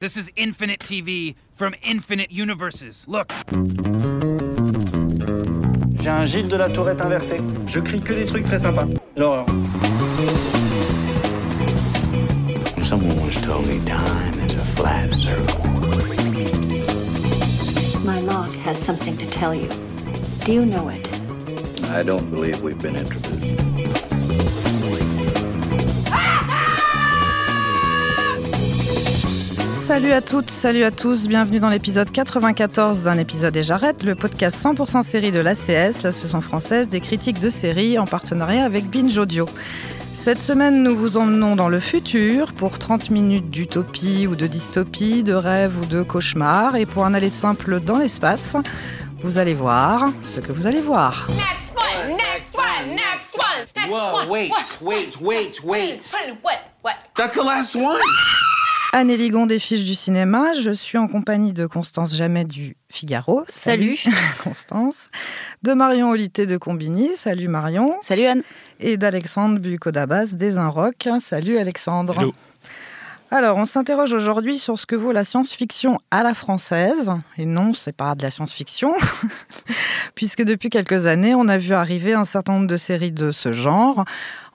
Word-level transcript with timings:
This 0.00 0.16
is 0.16 0.30
Infinite 0.34 0.80
TV 0.80 1.34
from 1.52 1.74
Infinite 1.82 2.32
Universes. 2.32 3.04
Look. 3.06 3.34
J'ai 6.00 6.08
un 6.08 6.24
Gilles 6.24 6.48
de 6.48 6.56
la 6.56 6.70
Tourette 6.70 7.02
inversé. 7.02 7.38
Je 7.66 7.80
crie 7.80 8.00
que 8.00 8.14
des 8.14 8.24
trucs 8.24 8.44
très 8.44 8.60
sympas. 8.60 8.86
Alors. 9.14 9.46
Someone 12.82 13.14
once 13.18 13.42
told 13.42 13.66
me 13.66 13.78
time 13.84 14.32
is 14.40 14.54
a 14.54 14.58
flat 14.58 15.12
circle. 15.12 15.66
My 18.02 18.20
log 18.20 18.54
has 18.64 18.78
something 18.78 19.18
to 19.18 19.26
tell 19.26 19.54
you. 19.54 19.68
Do 20.46 20.54
you 20.54 20.64
know 20.64 20.88
it? 20.88 21.10
I 21.90 22.02
don't 22.02 22.26
believe 22.30 22.62
we've 22.62 22.80
been 22.80 22.96
introduced. 22.96 24.69
Salut 29.90 30.12
à 30.12 30.22
toutes, 30.22 30.52
salut 30.52 30.84
à 30.84 30.92
tous, 30.92 31.26
bienvenue 31.26 31.58
dans 31.58 31.68
l'épisode 31.68 32.12
94 32.12 33.02
d'un 33.02 33.18
épisode 33.18 33.56
et 33.56 33.64
j'arrête, 33.64 34.04
le 34.04 34.14
podcast 34.14 34.56
100% 34.62 35.02
série 35.02 35.32
de 35.32 35.40
l'ACS, 35.40 36.04
l'association 36.04 36.40
française 36.40 36.88
des 36.88 37.00
critiques 37.00 37.40
de 37.40 37.50
séries 37.50 37.98
en 37.98 38.04
partenariat 38.04 38.64
avec 38.64 38.84
Binge 38.84 39.18
Audio. 39.18 39.46
Cette 40.14 40.38
semaine, 40.38 40.84
nous 40.84 40.96
vous 40.96 41.16
emmenons 41.16 41.56
dans 41.56 41.68
le 41.68 41.80
futur 41.80 42.52
pour 42.52 42.78
30 42.78 43.10
minutes 43.10 43.50
d'utopie 43.50 44.28
ou 44.28 44.36
de 44.36 44.46
dystopie, 44.46 45.24
de 45.24 45.34
rêve 45.34 45.76
ou 45.82 45.86
de 45.86 46.04
cauchemar. 46.04 46.76
Et 46.76 46.86
pour 46.86 47.04
un 47.04 47.12
aller 47.12 47.28
simple 47.28 47.80
dans 47.80 47.98
l'espace, 47.98 48.56
vous 49.22 49.38
allez 49.38 49.54
voir 49.54 50.10
ce 50.22 50.38
que 50.38 50.52
vous 50.52 50.68
allez 50.68 50.82
voir. 50.82 51.26
Next 51.30 51.74
one, 51.74 52.16
next 52.16 52.56
one, 52.56 52.94
next 52.94 53.36
one, 53.36 53.66
next 53.74 53.90
Whoa, 53.90 54.18
one. 54.18 54.28
wait, 54.28 54.52
wait, 54.80 55.20
wait, 55.20 55.64
wait. 55.64 56.12
What? 56.12 56.36
What? 56.44 56.58
What? 56.82 56.94
That's 57.16 57.34
the 57.34 57.42
last 57.42 57.74
one. 57.74 57.98
Anne 58.92 59.14
Ligon 59.14 59.46
des 59.46 59.60
fiches 59.60 59.84
du 59.84 59.94
cinéma, 59.94 60.52
je 60.52 60.72
suis 60.72 60.98
en 60.98 61.06
compagnie 61.06 61.52
de 61.52 61.64
Constance 61.66 62.16
Jamais 62.16 62.44
du 62.44 62.76
Figaro. 62.88 63.44
Salut. 63.48 63.96
Constance. 64.42 65.10
De 65.62 65.74
Marion 65.74 66.10
Olité 66.10 66.44
de 66.44 66.56
Combini. 66.56 67.08
Salut 67.16 67.46
Marion. 67.46 67.94
Salut 68.00 68.24
Anne. 68.24 68.42
Et 68.80 68.96
d'Alexandre 68.96 69.60
Bucodabas 69.60 70.32
des 70.32 70.58
Inrocks. 70.58 71.08
Salut 71.20 71.58
Alexandre. 71.58 72.18
Hello. 72.18 72.34
Alors, 73.32 73.58
on 73.58 73.64
s'interroge 73.64 74.12
aujourd'hui 74.12 74.58
sur 74.58 74.76
ce 74.76 74.86
que 74.86 74.96
vaut 74.96 75.12
la 75.12 75.22
science-fiction 75.22 75.98
à 76.10 76.24
la 76.24 76.34
française. 76.34 77.12
Et 77.38 77.46
non, 77.46 77.74
c'est 77.74 77.92
pas 77.94 78.16
de 78.16 78.24
la 78.24 78.30
science-fiction, 78.32 78.92
puisque 80.16 80.42
depuis 80.42 80.68
quelques 80.68 81.06
années, 81.06 81.36
on 81.36 81.46
a 81.46 81.56
vu 81.56 81.72
arriver 81.72 82.12
un 82.12 82.24
certain 82.24 82.54
nombre 82.54 82.66
de 82.66 82.76
séries 82.76 83.12
de 83.12 83.30
ce 83.30 83.52
genre. 83.52 84.04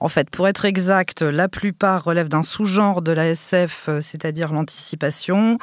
En 0.01 0.09
fait, 0.09 0.29
pour 0.29 0.49
être 0.49 0.65
exact, 0.65 1.21
la 1.21 1.47
plupart 1.47 2.03
relèvent 2.03 2.27
d'un 2.27 2.43
sous-genre 2.43 3.01
de 3.01 3.13
la 3.13 3.29
SF, 3.29 3.89
c'est-à-dire 4.01 4.51
l'anticipation, 4.51 5.57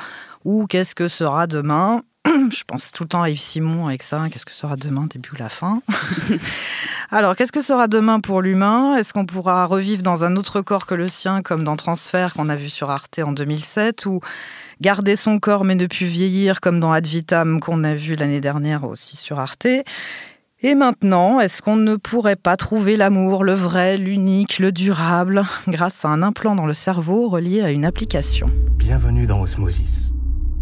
ou 0.47 0.64
qu'est-ce 0.66 0.94
que 0.94 1.08
sera 1.08 1.47
demain. 1.47 2.00
Je 2.51 2.65
pense 2.65 2.92
tout 2.92 3.03
le 3.03 3.09
temps 3.09 3.23
à 3.23 3.31
Yves 3.31 3.41
Simon 3.41 3.87
avec 3.89 4.03
ça. 4.03 4.28
Qu'est-ce 4.31 4.47
que 4.47 4.53
sera 4.53 4.77
demain, 4.77 5.06
début 5.11 5.31
ou 5.33 5.37
la 5.39 5.48
fin? 5.48 5.81
Alors, 7.11 7.37
qu'est-ce 7.37 7.53
que 7.53 7.62
sera 7.62 7.89
demain 7.89 8.20
pour 8.20 8.42
l'humain? 8.42 8.97
Est-ce 8.97 9.12
qu'on 9.12 9.27
pourra 9.27 9.67
revivre 9.67 10.03
dans 10.03 10.25
un 10.25 10.37
autre 10.37 10.61
corps 10.61 10.87
que 10.87 10.95
le 10.95 11.09
sien, 11.09 11.43
comme 11.43 11.65
dans 11.65 11.77
Transfert 11.77 12.34
qu'on 12.34 12.48
a 12.48 12.56
vu 12.56 12.70
sur 12.70 12.91
Arte 12.91 13.19
en 13.19 13.33
2007, 13.33 14.06
ou 14.06 14.20
garder 14.81 15.17
son 15.17 15.39
corps 15.39 15.65
mais 15.65 15.75
ne 15.75 15.87
plus 15.87 16.06
vieillir, 16.06 16.61
comme 16.61 16.81
dans 16.81 16.93
Ad 16.93 17.06
Vitam 17.06 17.61
qu'on 17.61 17.84
a 17.84 17.95
vu 17.95 18.15
l'année 18.15 18.41
dernière 18.41 18.84
aussi 18.84 19.17
sur 19.17 19.41
Arte? 19.41 19.67
Et 20.65 20.77
maintenant, 20.77 21.41
est-ce 21.41 21.61
qu'on 21.61 21.75
ne 21.75 21.97
pourrait 21.97 22.37
pas 22.37 22.56
trouver 22.56 22.97
l'amour, 22.97 23.43
le 23.43 23.55
vrai, 23.55 23.97
l'unique, 23.97 24.61
le 24.61 24.70
durable, 24.70 25.43
grâce 25.69 26.05
à 26.05 26.09
un 26.09 26.23
implant 26.23 26.55
dans 26.55 26.67
le 26.67 26.75
cerveau 26.75 27.28
relié 27.28 27.62
à 27.62 27.73
une 27.73 27.84
application? 27.84 28.48
Bienvenue 28.77 29.27
dans 29.27 29.41
Osmosis. 29.41 30.15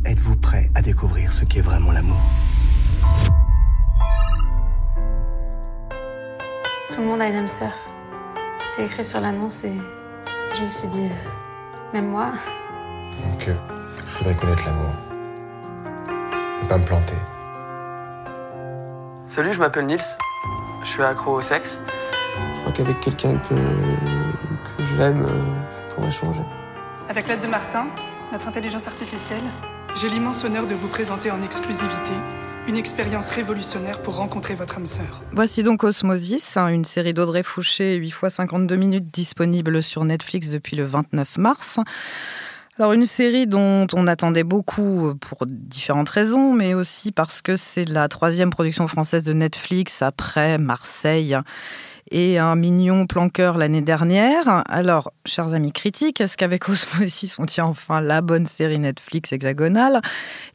Êtes-vous 0.05 0.37
prêt 0.37 0.71
à 0.75 0.81
découvrir 0.81 1.31
ce 1.31 1.45
qu'est 1.45 1.61
vraiment 1.61 1.93
l'amour? 1.93 2.17
Tout 6.91 7.01
le 7.01 7.05
monde 7.05 7.21
a 7.21 7.29
une 7.29 7.37
âme 7.37 7.49
sœur. 7.49 7.73
C'était 8.63 8.87
écrit 8.87 9.05
sur 9.05 9.21
l'annonce 9.21 9.63
et 9.65 9.75
je 10.57 10.63
me 10.63 10.69
suis 10.71 10.89
dit, 10.89 11.05
euh, 11.05 11.93
même 11.93 12.09
moi. 12.09 12.33
Donc, 13.23 13.49
euh, 13.49 13.55
il 13.99 14.03
faudrait 14.03 14.35
connaître 14.35 14.65
l'amour. 14.65 14.91
Et 16.63 16.67
pas 16.67 16.79
me 16.79 16.85
planter. 16.87 17.15
Salut, 19.27 19.53
je 19.53 19.59
m'appelle 19.59 19.85
Nils. 19.85 20.01
Je 20.83 20.89
suis 20.89 21.03
accro 21.03 21.33
au 21.33 21.43
sexe. 21.43 21.79
Je 22.55 22.61
crois 22.61 22.73
qu'avec 22.73 23.01
quelqu'un 23.01 23.37
que, 23.49 23.55
que 23.55 24.83
j'aime, 24.97 25.27
euh, 25.27 25.43
je 25.77 25.95
pourrais 25.95 26.11
changer. 26.11 26.43
Avec 27.11 27.29
l'aide 27.29 27.41
de 27.41 27.49
Martin, 27.49 27.87
notre 28.33 28.49
intelligence 28.49 28.87
artificielle, 28.87 29.43
j'ai 29.97 30.09
l'immense 30.09 30.45
honneur 30.45 30.67
de 30.67 30.75
vous 30.75 30.89
présenter 30.89 31.31
en 31.31 31.43
exclusivité 31.43 32.13
une 32.69 32.77
expérience 32.77 33.31
révolutionnaire 33.31 34.01
pour 34.03 34.17
rencontrer 34.17 34.55
votre 34.55 34.77
âme 34.77 34.87
sœur. 34.87 35.23
Voici 35.33 35.63
donc 35.63 35.83
Osmosis, 35.83 36.57
hein, 36.57 36.69
une 36.69 36.85
série 36.85 37.15
d'Audrey 37.15 37.43
Fouché, 37.43 37.97
8 37.97 38.11
fois 38.11 38.31
52 38.31 38.77
minutes, 38.77 39.13
disponible 39.13 39.83
sur 39.83 40.05
Netflix 40.05 40.51
depuis 40.51 40.77
le 40.77 40.85
29 40.85 41.39
mars. 41.39 41.79
Alors 42.79 42.93
une 42.93 43.07
série 43.07 43.47
dont 43.47 43.87
on 43.93 44.07
attendait 44.07 44.45
beaucoup 44.45 45.15
pour 45.21 45.47
différentes 45.47 46.09
raisons, 46.09 46.53
mais 46.53 46.75
aussi 46.75 47.13
parce 47.13 47.43
que 47.43 47.57
c'est 47.57 47.89
la 47.89 48.09
troisième 48.09 48.51
production 48.51 48.87
française 48.89 49.23
de 49.23 49.33
Netflix 49.33 50.03
après 50.03 50.57
Marseille 50.57 51.37
et 52.11 52.39
un 52.39 52.57
mignon 52.57 53.07
planqueur 53.07 53.57
l'année 53.57 53.83
dernière. 53.83 54.63
Alors, 54.69 55.13
chers 55.27 55.53
amis 55.55 55.73
critiques, 55.73 56.21
est-ce 56.21 56.37
qu'avec 56.37 56.69
Osmosis, 56.69 57.39
on 57.39 57.47
tient 57.47 57.65
enfin 57.65 58.01
la 58.01 58.21
bonne 58.21 58.47
série 58.47 58.79
Netflix 58.79 59.33
hexagonale? 59.33 60.01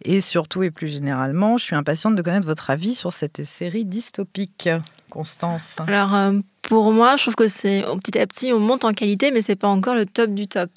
Et 0.04 0.22
surtout 0.22 0.64
et 0.64 0.72
plus 0.72 0.88
généralement, 0.88 1.58
je 1.58 1.66
suis 1.66 1.76
impatiente 1.76 2.16
de 2.16 2.22
connaître 2.22 2.48
votre 2.48 2.70
avis 2.70 2.96
sur 2.96 3.14
cette 3.14 3.44
série 3.44 3.86
dystopique. 3.86 4.70
Constance 5.10 5.78
Alors 5.88 6.14
euh, 6.14 6.40
pour 6.62 6.92
moi, 6.92 7.16
je 7.16 7.24
trouve 7.24 7.36
que 7.36 7.48
c'est 7.48 7.84
petit 8.04 8.20
à 8.20 8.28
petit 8.28 8.52
on 8.52 8.60
monte 8.60 8.84
en 8.86 8.94
qualité, 8.94 9.32
mais 9.32 9.42
c'est 9.42 9.56
pas 9.56 9.68
encore 9.68 9.96
le 9.96 10.06
top 10.06 10.32
du 10.32 10.48
top. 10.48 10.70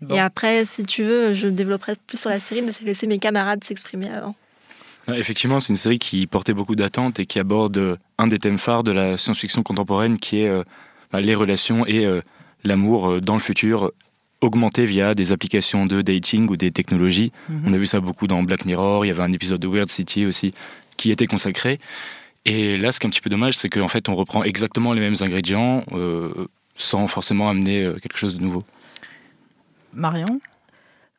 Bon. 0.00 0.14
Et 0.14 0.20
après, 0.20 0.64
si 0.64 0.84
tu 0.84 1.02
veux, 1.02 1.34
je 1.34 1.48
développerai 1.48 1.96
plus 2.06 2.20
sur 2.20 2.30
la 2.30 2.38
série, 2.38 2.62
mais 2.62 2.72
je 2.72 2.78
vais 2.80 2.86
laisser 2.86 3.06
mes 3.06 3.18
camarades 3.18 3.64
s'exprimer 3.64 4.10
avant. 4.10 4.34
Effectivement, 5.14 5.60
c'est 5.60 5.72
une 5.72 5.76
série 5.76 5.98
qui 5.98 6.26
portait 6.26 6.52
beaucoup 6.52 6.76
d'attentes 6.76 7.18
et 7.18 7.26
qui 7.26 7.38
aborde 7.38 7.78
euh, 7.78 7.96
un 8.18 8.26
des 8.26 8.38
thèmes 8.38 8.58
phares 8.58 8.82
de 8.82 8.92
la 8.92 9.16
science-fiction 9.16 9.62
contemporaine 9.62 10.18
qui 10.18 10.40
est 10.40 10.48
euh, 10.48 10.64
bah, 11.12 11.20
les 11.20 11.34
relations 11.34 11.86
et 11.86 12.04
euh, 12.04 12.20
l'amour 12.64 13.20
dans 13.20 13.34
le 13.34 13.40
futur 13.40 13.92
augmenté 14.40 14.84
via 14.84 15.14
des 15.14 15.32
applications 15.32 15.86
de 15.86 16.02
dating 16.02 16.48
ou 16.48 16.56
des 16.56 16.70
technologies. 16.70 17.32
Mhm. 17.48 17.62
On 17.66 17.72
a 17.72 17.78
vu 17.78 17.86
ça 17.86 18.00
beaucoup 18.00 18.26
dans 18.26 18.42
Black 18.42 18.64
Mirror, 18.64 19.04
il 19.04 19.08
y 19.08 19.10
avait 19.10 19.22
un 19.22 19.32
épisode 19.32 19.60
de 19.60 19.68
Weird 19.68 19.88
City 19.88 20.26
aussi 20.26 20.52
qui 20.96 21.10
était 21.10 21.26
consacré. 21.26 21.80
Et 22.44 22.76
là, 22.76 22.92
ce 22.92 23.00
qui 23.00 23.06
est 23.06 23.08
un 23.08 23.10
petit 23.10 23.20
peu 23.20 23.30
dommage, 23.30 23.56
c'est 23.56 23.68
qu'en 23.68 23.88
fait, 23.88 24.08
on 24.08 24.14
reprend 24.14 24.44
exactement 24.44 24.92
les 24.92 25.00
mêmes 25.00 25.16
ingrédients 25.20 25.84
euh, 25.92 26.46
sans 26.76 27.06
forcément 27.08 27.48
amener 27.48 27.92
quelque 28.00 28.16
chose 28.16 28.36
de 28.36 28.42
nouveau. 28.42 28.62
Marion? 29.92 30.38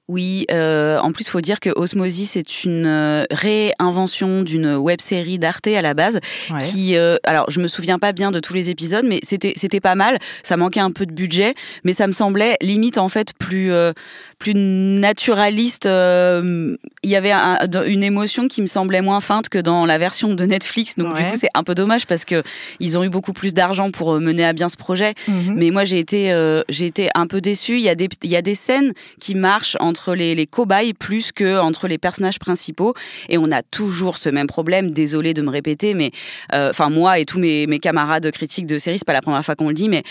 Oui, 0.09 0.47
euh, 0.51 0.97
en 0.97 1.11
plus, 1.11 1.25
il 1.25 1.29
faut 1.29 1.39
dire 1.39 1.59
que 1.59 1.69
Osmosis 1.69 2.35
est 2.35 2.63
une 2.63 2.87
euh, 2.87 3.25
réinvention 3.29 4.41
d'une 4.41 4.73
web 4.73 4.99
série 5.01 5.37
d'Arte 5.37 5.67
à 5.67 5.83
la 5.83 5.93
base. 5.93 6.19
Ouais. 6.49 6.57
Qui, 6.57 6.97
euh, 6.97 7.17
alors, 7.23 7.51
je 7.51 7.59
me 7.59 7.67
souviens 7.67 7.99
pas 7.99 8.11
bien 8.11 8.31
de 8.31 8.39
tous 8.39 8.55
les 8.55 8.71
épisodes, 8.71 9.05
mais 9.07 9.19
c'était 9.21 9.53
c'était 9.55 9.79
pas 9.79 9.93
mal. 9.93 10.17
Ça 10.41 10.57
manquait 10.57 10.79
un 10.79 10.89
peu 10.89 11.05
de 11.05 11.11
budget, 11.11 11.53
mais 11.83 11.93
ça 11.93 12.07
me 12.07 12.11
semblait 12.11 12.57
limite 12.59 12.97
en 12.97 13.07
fait 13.07 13.33
plus 13.37 13.71
euh, 13.71 13.93
plus 14.39 14.53
naturaliste. 14.55 15.85
euh, 15.85 16.75
Il 17.03 17.09
y 17.09 17.15
avait 17.15 17.31
un- 17.31 17.57
une 17.85 18.03
émotion 18.03 18.47
qui 18.47 18.61
me 18.61 18.67
semblait 18.67 19.01
moins 19.01 19.19
feinte 19.21 19.47
que 19.49 19.57
dans 19.57 19.85
la 19.85 19.97
version 19.97 20.33
de 20.33 20.43
Netflix. 20.45 20.95
Donc 20.97 21.15
du 21.15 21.23
coup, 21.31 21.37
c'est 21.39 21.49
un 21.53 21.63
peu 21.63 21.73
dommage 21.75 22.05
parce 22.07 22.25
que 22.25 22.43
ils 22.79 22.97
ont 22.97 23.03
eu 23.03 23.09
beaucoup 23.09 23.31
plus 23.33 23.53
d'argent 23.53 23.89
pour 23.91 24.13
euh, 24.15 24.19
mener 24.19 24.43
à 24.45 24.51
bien 24.53 24.67
ce 24.69 24.75
projet. 24.77 25.13
Mhm. 25.27 25.53
Mais 25.55 25.71
moi, 25.71 25.83
j'ai 25.85 25.99
été, 25.99 26.31
euh, 26.33 26.61
j'ai 26.69 26.85
été 26.87 27.09
un 27.15 27.27
peu 27.27 27.39
déçue. 27.41 27.75
Il 27.75 27.81
y 27.81 27.89
a 27.89 27.95
des, 27.95 28.09
il 28.23 28.29
y 28.29 28.35
a 28.35 28.41
des 28.41 28.55
scènes 28.55 28.93
qui 29.19 29.35
marchent 29.35 29.77
entre 29.79 30.13
les, 30.15 30.35
les 30.35 30.45
cobayes 30.47 30.93
plus 30.93 31.31
que 31.31 31.59
entre 31.59 31.87
les 31.87 31.97
personnages 31.97 32.39
principaux. 32.39 32.93
Et 33.29 33.37
on 33.37 33.51
a 33.51 33.61
toujours 33.61 34.17
ce 34.17 34.29
même 34.29 34.47
problème. 34.47 34.91
Désolée 34.91 35.33
de 35.33 35.41
me 35.41 35.49
répéter, 35.49 35.93
mais 35.93 36.11
euh, 36.53 36.69
enfin 36.71 36.89
moi 36.89 37.19
et 37.19 37.25
tous 37.25 37.39
mes, 37.39 37.67
mes 37.67 37.79
camarades 37.79 38.29
critiques 38.31 38.65
de 38.67 38.77
série, 38.77 38.97
c'est 38.99 39.05
pas 39.07 39.13
la 39.13 39.21
première 39.21 39.43
fois 39.43 39.55
qu'on 39.55 39.67
le 39.69 39.73
dit, 39.73 39.89
mais 39.89 40.03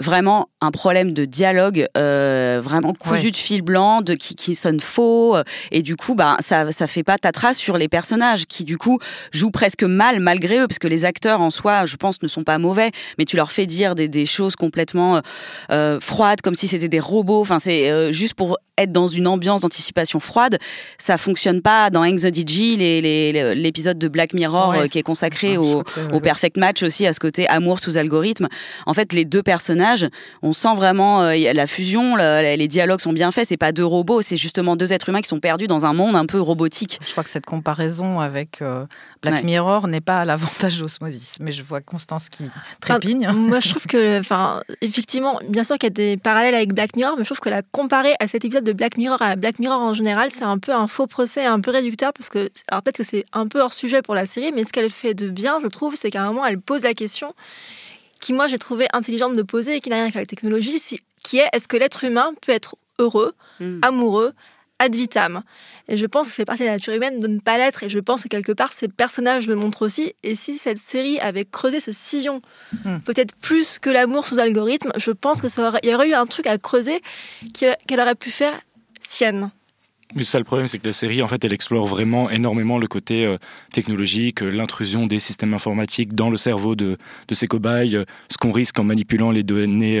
vraiment 0.00 0.48
un 0.60 0.70
problème 0.70 1.12
de 1.12 1.24
dialogue 1.24 1.86
euh, 1.98 2.60
vraiment 2.62 2.94
cousu 2.94 3.26
Ouais. 3.26 3.30
de 3.30 3.36
fil 3.36 3.62
blanc 3.62 4.00
de 4.00 4.14
qui, 4.14 4.34
qui 4.34 4.54
sonne 4.54 4.80
faux 4.80 5.36
euh, 5.36 5.42
et 5.70 5.82
du 5.82 5.96
coup 5.96 6.14
bah 6.14 6.36
ça 6.40 6.72
ça 6.72 6.86
fait 6.86 7.02
pas 7.02 7.18
ta 7.18 7.30
trace 7.32 7.58
sur 7.58 7.76
les 7.76 7.88
personnages 7.88 8.46
qui 8.46 8.64
du 8.64 8.78
coup 8.78 8.98
jouent 9.32 9.50
presque 9.50 9.82
mal 9.82 10.18
malgré 10.20 10.60
eux 10.60 10.66
parce 10.68 10.78
que 10.78 10.88
les 10.88 11.04
acteurs 11.04 11.40
en 11.40 11.50
soi 11.50 11.84
je 11.84 11.96
pense 11.96 12.22
ne 12.22 12.28
sont 12.28 12.44
pas 12.44 12.58
mauvais 12.58 12.90
mais 13.18 13.24
tu 13.26 13.36
leur 13.36 13.50
fais 13.50 13.66
dire 13.66 13.94
des, 13.94 14.08
des 14.08 14.24
choses 14.24 14.56
complètement 14.56 15.20
euh, 15.70 16.00
froides 16.00 16.40
comme 16.40 16.54
si 16.54 16.68
c'était 16.68 16.88
des 16.88 17.00
robots 17.00 17.40
enfin 17.42 17.58
c'est 17.58 17.90
euh, 17.90 18.12
juste 18.12 18.34
pour 18.34 18.56
être 18.78 18.92
dans 18.92 19.06
une 19.06 19.26
ambiance 19.26 19.60
d'anticipation 19.60 20.20
froide 20.20 20.58
ça 20.96 21.18
fonctionne 21.18 21.60
pas 21.60 21.90
dans 21.90 22.02
Hang 22.02 22.18
the 22.18 22.34
les- 22.34 23.54
l'épisode 23.54 23.98
de 23.98 24.08
Black 24.08 24.32
Mirror 24.32 24.70
Ouais. 24.70 24.88
qui 24.88 24.98
est 24.98 25.02
consacré 25.02 25.54
Ah, 25.56 25.60
au, 25.60 25.82
au 26.12 26.20
perfect 26.20 26.56
match 26.56 26.82
aussi 26.82 27.06
à 27.06 27.12
ce 27.12 27.20
côté 27.20 27.46
amour 27.48 27.78
sous 27.80 27.98
algorithme 27.98 28.48
en 28.86 28.94
fait 28.94 29.12
les 29.12 29.24
deux 29.26 29.42
personnages 29.42 29.81
personnages. 29.82 30.08
On 30.42 30.52
sent 30.52 30.74
vraiment 30.76 31.22
euh, 31.22 31.52
la 31.52 31.66
fusion, 31.66 32.16
la- 32.16 32.56
les 32.56 32.68
dialogues 32.68 33.00
sont 33.00 33.12
bien 33.12 33.30
faits. 33.30 33.48
C'est 33.48 33.56
pas 33.56 33.72
deux 33.72 33.84
robots, 33.84 34.22
c'est 34.22 34.36
justement 34.36 34.76
deux 34.76 34.92
êtres 34.92 35.08
humains 35.08 35.20
qui 35.20 35.28
sont 35.28 35.40
perdus 35.40 35.66
dans 35.66 35.86
un 35.86 35.92
monde 35.92 36.16
un 36.16 36.26
peu 36.26 36.40
robotique. 36.40 36.98
Je 37.06 37.10
crois 37.12 37.24
que 37.24 37.30
cette 37.30 37.46
comparaison 37.46 38.20
avec 38.20 38.62
euh, 38.62 38.86
Black 39.22 39.34
Ouais. 39.34 39.42
Mirror 39.44 39.88
n'est 39.88 40.00
pas 40.00 40.20
à 40.20 40.24
l'avantage 40.24 40.78
d'Osmosis. 40.78 41.36
Mais 41.40 41.52
je 41.52 41.62
vois 41.62 41.80
Constance 41.80 42.28
qui 42.28 42.44
Enfin, 42.44 42.98
trépigne. 42.98 43.28
moi, 43.34 43.60
je 43.60 43.68
trouve 43.70 43.86
que, 43.86 44.20
enfin, 44.20 44.62
effectivement, 44.80 45.38
bien 45.48 45.64
sûr 45.64 45.76
qu'il 45.78 45.86
y 45.88 45.92
a 45.92 45.94
des 45.94 46.16
parallèles 46.16 46.54
avec 46.54 46.74
Black 46.74 46.96
Mirror, 46.96 47.14
mais 47.16 47.24
je 47.24 47.28
trouve 47.28 47.40
que 47.40 47.48
la 47.48 47.62
comparer 47.62 48.12
à 48.20 48.26
cet 48.26 48.44
épisode 48.44 48.64
de 48.64 48.72
Black 48.72 48.96
Mirror 48.96 49.20
à 49.22 49.36
Black 49.36 49.58
Mirror 49.58 49.80
en 49.80 49.94
général, 49.94 50.30
c'est 50.32 50.44
un 50.44 50.58
peu 50.58 50.72
un 50.72 50.86
faux 50.88 51.06
procès, 51.06 51.44
un 51.46 51.60
peu 51.60 51.70
réducteur, 51.70 52.12
parce 52.12 52.28
que, 52.28 52.48
alors 52.68 52.82
peut-être 52.82 52.98
que 52.98 53.04
c'est 53.04 53.24
un 53.32 53.46
peu 53.46 53.60
hors 53.60 53.72
sujet 53.72 54.02
pour 54.02 54.14
la 54.14 54.26
série, 54.26 54.52
mais 54.54 54.64
ce 54.64 54.72
qu'elle 54.72 54.90
fait 54.90 55.14
de 55.14 55.28
bien, 55.28 55.58
je 55.62 55.68
trouve, 55.68 55.94
c'est 55.96 56.10
qu'à 56.10 56.22
un 56.22 56.26
moment, 56.26 56.44
elle 56.44 56.60
pose 56.60 56.82
la 56.82 56.94
question 56.94 57.32
qui, 58.22 58.32
moi, 58.32 58.46
j'ai 58.46 58.58
trouvé 58.58 58.86
intelligente 58.94 59.34
de 59.36 59.42
poser 59.42 59.76
et 59.76 59.80
qui 59.82 59.90
n'a 59.90 59.96
rien 59.96 60.04
avec 60.04 60.14
la 60.14 60.24
technologie, 60.26 60.78
si- 60.78 61.00
qui 61.22 61.38
est 61.38 61.48
est-ce 61.52 61.68
que 61.68 61.76
l'être 61.76 62.04
humain 62.04 62.32
peut 62.40 62.52
être 62.52 62.76
heureux, 62.98 63.34
amoureux, 63.82 64.32
ad 64.78 64.94
vitam? 64.94 65.42
Et 65.88 65.96
je 65.96 66.06
pense 66.06 66.26
que 66.28 66.30
ça 66.30 66.36
fait 66.36 66.44
partie 66.44 66.62
de 66.62 66.68
la 66.68 66.74
nature 66.74 66.94
humaine 66.94 67.18
de 67.20 67.26
ne 67.26 67.40
pas 67.40 67.58
l'être, 67.58 67.82
et 67.82 67.88
je 67.88 67.98
pense 67.98 68.22
que 68.22 68.28
quelque 68.28 68.52
part, 68.52 68.72
ces 68.72 68.86
personnages 68.88 69.46
le 69.48 69.56
montrent 69.56 69.82
aussi. 69.82 70.14
Et 70.22 70.34
si 70.36 70.56
cette 70.56 70.78
série 70.78 71.18
avait 71.18 71.44
creusé 71.44 71.80
ce 71.80 71.90
sillon, 71.92 72.40
Hmm. 72.84 72.98
peut-être 73.04 73.34
plus 73.36 73.78
que 73.80 73.90
l'amour 73.90 74.26
sous 74.26 74.38
algorithme, 74.38 74.92
je 74.96 75.10
pense 75.10 75.42
que 75.42 75.48
ça 75.48 75.68
aurait, 75.68 75.80
il 75.82 75.90
y 75.90 75.94
aurait 75.94 76.08
eu 76.08 76.14
un 76.14 76.26
truc 76.26 76.46
à 76.46 76.56
creuser 76.58 77.02
qu'elle 77.54 78.00
aurait 78.00 78.14
pu 78.14 78.30
faire 78.30 78.54
sienne. 79.02 79.50
Mais 80.14 80.24
ça, 80.24 80.38
le 80.38 80.44
problème, 80.44 80.68
c'est 80.68 80.78
que 80.78 80.86
la 80.86 80.92
série, 80.92 81.22
en 81.22 81.28
fait, 81.28 81.44
elle 81.44 81.52
explore 81.52 81.86
vraiment 81.86 82.28
énormément 82.30 82.78
le 82.78 82.86
côté 82.86 83.24
euh, 83.24 83.38
technologique, 83.72 84.42
euh, 84.42 84.50
l'intrusion 84.50 85.06
des 85.06 85.18
systèmes 85.18 85.54
informatiques 85.54 86.14
dans 86.14 86.28
le 86.28 86.36
cerveau 86.36 86.74
de, 86.74 86.98
de 87.28 87.34
ces 87.34 87.46
cobayes, 87.46 87.96
euh, 87.96 88.04
ce 88.28 88.36
qu'on 88.36 88.52
risque 88.52 88.78
en 88.78 88.84
manipulant 88.84 89.30
les 89.30 89.42
données 89.42 90.00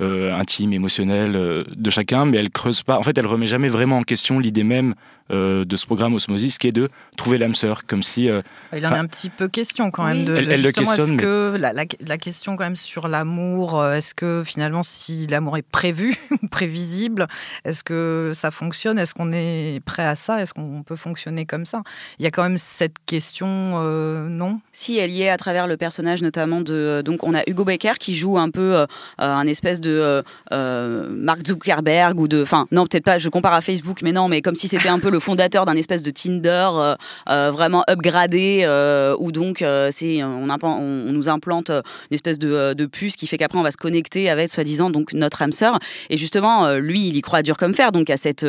intimes, 0.00 0.72
émotionnelles 0.72 1.64
de 1.66 1.90
chacun, 1.90 2.24
mais 2.24 2.36
elle 2.38 2.50
creuse 2.50 2.82
pas. 2.82 2.98
En 2.98 3.02
fait, 3.02 3.18
elle 3.18 3.26
remet 3.26 3.46
jamais 3.48 3.68
vraiment 3.68 3.98
en 3.98 4.02
question 4.04 4.38
l'idée 4.38 4.62
même 4.62 4.94
euh, 5.30 5.64
de 5.64 5.76
ce 5.76 5.86
programme 5.86 6.14
Osmosis, 6.14 6.58
qui 6.58 6.68
est 6.68 6.72
de 6.72 6.88
trouver 7.16 7.38
l'âme 7.38 7.54
sœur, 7.54 7.82
comme 7.86 8.02
si. 8.02 8.28
euh, 8.28 8.42
Il 8.76 8.86
en 8.86 8.90
est 8.94 8.98
un 8.98 9.06
petit 9.06 9.30
peu 9.30 9.48
question 9.48 9.90
quand 9.90 10.04
même 10.04 10.18
Oui. 10.18 10.24
de, 10.24 10.36
Elle- 10.36 10.46
de 10.46 10.50
elle 10.52 10.62
le 10.62 10.72
questionne, 10.72 11.10
mais- 11.12 11.16
que 11.16 11.56
la, 11.58 11.72
la- 11.72 11.84
la 12.06 12.18
question 12.18 12.56
quand 12.56 12.64
même 12.64 12.76
sur 12.76 13.08
l'amour, 13.08 13.80
euh, 13.80 13.94
est-ce 13.94 14.14
que 14.14 14.42
finalement 14.44 14.82
si 14.82 15.26
l'amour 15.26 15.56
est 15.56 15.62
prévu 15.62 16.16
ou 16.42 16.46
prévisible, 16.48 17.26
est-ce 17.64 17.82
que 17.84 18.32
ça 18.34 18.50
fonctionne? 18.50 18.98
Est-ce 18.98 19.14
qu'on 19.14 19.32
est 19.32 19.80
prêt 19.84 20.04
à 20.06 20.16
ça? 20.16 20.40
Est-ce 20.42 20.54
qu'on 20.54 20.82
peut 20.82 20.96
fonctionner 20.96 21.44
comme 21.46 21.66
ça? 21.66 21.82
Il 22.18 22.24
y 22.24 22.26
a 22.26 22.30
quand 22.30 22.42
même 22.42 22.58
cette 22.58 22.96
question, 23.06 23.48
euh, 23.48 24.28
non? 24.28 24.60
Si 24.72 24.98
elle 24.98 25.10
y 25.10 25.22
est 25.22 25.28
à 25.30 25.36
travers 25.36 25.66
le 25.66 25.76
personnage 25.76 26.22
notamment 26.22 26.60
de 26.60 27.02
donc 27.04 27.22
on 27.24 27.34
a 27.34 27.42
Hugo 27.46 27.64
Becker 27.64 27.92
qui 27.98 28.14
joue 28.14 28.38
un 28.38 28.50
peu 28.50 28.86
un 29.18 29.46
espèce 29.46 29.80
de 29.80 30.22
Mark 30.50 31.46
Zuckerberg 31.46 32.18
ou 32.20 32.28
de 32.28 32.42
enfin 32.42 32.66
non 32.72 32.86
peut-être 32.86 33.04
pas 33.04 33.18
je 33.18 33.28
compare 33.28 33.52
à 33.52 33.60
Facebook 33.60 34.00
mais 34.02 34.12
non 34.12 34.28
mais 34.28 34.42
comme 34.42 34.54
si 34.54 34.68
c'était 34.68 34.88
un 34.88 34.98
peu 34.98 35.10
le 35.10 35.17
fondateur 35.20 35.64
d'un 35.64 35.76
espèce 35.76 36.02
de 36.02 36.10
Tinder 36.10 36.68
euh, 36.72 36.94
euh, 37.28 37.50
vraiment 37.50 37.84
upgradé 37.88 38.62
euh, 38.62 39.16
où 39.18 39.32
donc 39.32 39.62
euh, 39.62 39.90
c'est 39.92 40.22
on, 40.22 40.48
on, 40.48 41.12
nous 41.12 41.28
implante 41.28 41.70
une 41.70 42.14
espèce 42.14 42.38
de, 42.38 42.74
de 42.74 42.86
puce 42.86 43.16
qui 43.16 43.26
fait 43.26 43.38
qu'après 43.38 43.58
on 43.58 43.62
va 43.62 43.70
se 43.70 43.76
connecter 43.76 44.30
avec 44.30 44.50
soi-disant 44.50 44.90
donc 44.90 45.12
notre 45.12 45.42
âme 45.42 45.52
sœur. 45.52 45.78
Et 46.10 46.16
justement 46.16 46.74
lui 46.74 47.08
il 47.08 47.16
y 47.16 47.20
croit 47.20 47.42
dur 47.42 47.56
comme 47.56 47.74
fer 47.74 47.92
donc 47.92 48.10
à 48.10 48.16
cette 48.16 48.46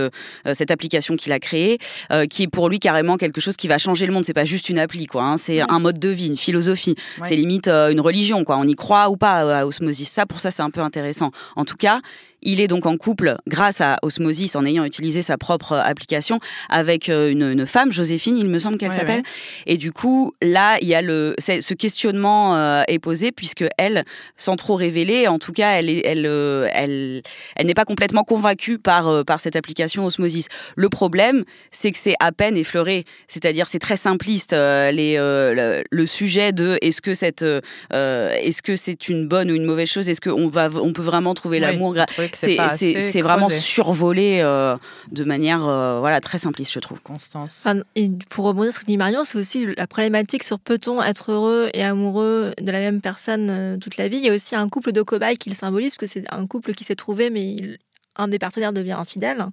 cette 0.54 0.72
application 0.72 1.16
qu'il 1.16 1.32
a 1.32 1.40
créée 1.40 1.80
euh, 2.12 2.26
qui 2.26 2.44
est 2.44 2.48
pour 2.48 2.70
lui 2.70 2.80
carrément 2.80 3.18
quelque 3.18 3.42
chose 3.42 3.56
qui 3.56 3.68
va 3.68 3.78
changer 3.78 4.06
le 4.06 4.14
monde. 4.14 4.26
C'est 4.26 4.34
pas 4.34 4.46
juste 4.46 4.70
une 4.70 4.80
appli 4.80 5.06
quoi 5.06 5.24
hein, 5.24 5.38
c'est 5.38 5.62
un 5.62 5.80
mode 5.80 6.00
de 6.00 6.10
vie 6.10 6.28
une 6.28 6.38
philosophie. 6.38 6.96
C'est 7.24 7.36
limite 7.36 7.68
une 7.68 8.02
religion 8.02 8.44
quoi. 8.44 8.58
On 8.58 8.66
y 8.66 8.76
croit 8.76 9.10
ou 9.10 9.18
pas 9.18 9.60
à 9.60 9.66
Osmosis 9.66 10.10
ça 10.10 10.26
pour 10.26 10.40
ça 10.40 10.52
c'est 10.52 10.64
un 10.64 10.70
peu 10.70 10.82
intéressant. 10.82 11.32
En 11.56 11.66
tout 11.66 11.78
cas 11.78 12.02
il 12.42 12.60
est 12.62 12.68
donc 12.68 12.86
en 12.86 12.98
couple 12.98 13.38
grâce 13.48 13.82
à 13.82 13.98
Osmosis 14.02 14.56
en 14.56 14.66
ayant 14.66 14.84
utilisé 14.86 15.22
sa 15.22 15.38
propre 15.38 15.74
euh, 15.74 15.82
application 15.82 16.40
avec 16.70 17.10
euh, 17.10 17.30
une, 17.32 17.44
une 17.44 17.66
femme, 17.66 17.92
Joséphine, 17.92 18.38
il 18.38 18.50
me 18.50 18.60
semble 18.60 18.78
qu'elle 18.78 18.94
s'appelle. 18.94 19.22
ouais. 19.22 19.64
Et 19.66 19.78
du 19.78 19.92
coup, 19.92 20.34
là, 20.42 20.78
il 20.82 20.88
y 20.88 20.96
a 20.96 21.02
le 21.02 21.36
ce 21.40 21.74
questionnement 21.74 22.56
euh, 22.56 22.84
est 22.88 23.00
posé 23.00 23.32
puisque 23.32 23.66
elle, 23.78 24.04
sans 24.36 24.56
trop 24.56 24.76
révéler, 24.76 25.28
en 25.28 25.40
tout 25.40 25.52
cas, 25.52 25.72
elle 25.72 25.90
est, 25.90 26.02
elle, 26.06 26.26
euh, 26.26 26.68
elle, 26.74 27.22
elle 27.56 27.66
n'est 27.66 27.74
pas 27.74 27.86
complètement 27.86 28.24
convaincue 28.24 28.80
par 28.80 29.08
euh, 29.08 29.24
par 29.24 29.40
cette 29.40 29.56
application 29.56 30.06
Osmosis. 30.06 30.48
Le 30.76 30.90
problème, 30.90 31.44
c'est 31.72 31.92
que 31.92 31.98
c'est 31.98 32.16
à 32.20 32.32
peine 32.32 32.58
effleuré, 32.58 33.06
c'est-à-dire 33.28 33.68
c'est 33.68 33.80
très 33.80 33.98
simpliste 33.98 34.54
les 34.54 35.16
le, 35.18 35.84
le 35.90 36.06
sujet 36.06 36.52
de 36.52 36.78
est-ce 36.82 37.02
que 37.02 37.14
cette 37.14 37.44
est-ce 37.92 38.62
que 38.62 38.76
c'est 38.76 39.10
une 39.10 39.28
bonne 39.28 39.52
ou 39.52 39.56
une 39.56 39.66
mauvaise 39.66 39.90
chose, 39.90 40.10
est-ce 40.10 40.22
qu'on 40.22 40.48
va 40.48 40.70
on 40.74 40.94
peut 40.94 41.02
vraiment 41.02 41.34
trouver 41.34 41.60
l'amour 41.60 41.96
c'est 42.38 43.22
vraiment 43.22 43.48
survolé 43.60 44.40
euh, 44.42 44.76
de 45.12 45.24
manière 45.24 45.68
euh, 45.68 46.00
voilà 46.00 46.22
très 46.22 46.38
simpliste, 46.38 46.74
je 46.74 46.80
trouve. 46.80 47.00
Constance. 47.02 47.62
Enfin, 47.64 47.82
et 47.96 48.10
pour 48.30 48.46
rebondir 48.46 48.72
sur 48.72 48.82
ce 48.82 48.86
que 48.86 48.92
dit 48.92 48.98
Marion, 48.98 49.24
c'est 49.24 49.38
aussi 49.38 49.68
la 49.78 49.88
problématique 49.88 50.44
sur 50.44 50.60
peut-on 50.60 51.02
être 51.02 51.32
heureux 51.32 51.70
et 51.74 51.84
amoureux 51.84 52.52
de 52.62 52.72
la 52.72 52.80
même 52.80 53.02
personne 53.02 53.50
euh, 53.50 53.78
toute 53.78 53.98
la 53.98 54.08
vie. 54.08 54.18
Il 54.18 54.26
y 54.26 54.30
a 54.30 54.34
aussi 54.34 54.56
un 54.56 54.68
couple 54.70 54.92
de 54.92 55.02
cobayes 55.02 55.38
qui 55.38 55.50
le 55.50 55.56
symbolise, 55.56 55.96
parce 55.96 56.12
que 56.14 56.20
c'est 56.20 56.32
un 56.34 56.46
couple 56.48 56.74
qui 56.74 56.84
s'est 56.84 56.96
trouvé, 56.96 57.30
mais 57.30 57.46
il- 57.46 57.78
un 58.16 58.28
des 58.28 58.40
partenaires 58.40 58.74
devient 58.74 58.94
infidèle. 59.00 59.46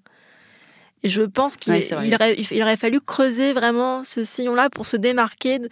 Et 1.02 1.08
je 1.08 1.23
pense 1.23 1.56
qu'il 1.56 1.73
Ouais, 1.75 1.87
il 2.50 2.62
aurait 2.62 2.76
fallu 2.76 3.00
creuser 3.00 3.52
vraiment 3.52 4.02
ce 4.02 4.25
sillon-là 4.25 4.70
pour 4.70 4.87
se 4.87 4.96
démarquer 4.96 5.58
de, 5.61 5.69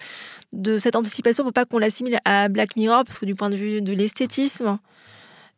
de 0.53 0.79
cette 0.79 0.95
anticipation, 0.95 1.43
pour 1.43 1.53
pas 1.53 1.65
qu'on 1.65 1.79
l'assimile 1.79 2.19
à 2.25 2.49
Black 2.49 2.77
Mirror, 2.77 3.03
parce 3.05 3.19
que 3.19 3.25
du 3.27 3.35
point 3.35 3.51
de 3.51 3.57
vue 3.57 3.83
de 3.83 3.93
l'esthétisme 3.93 4.79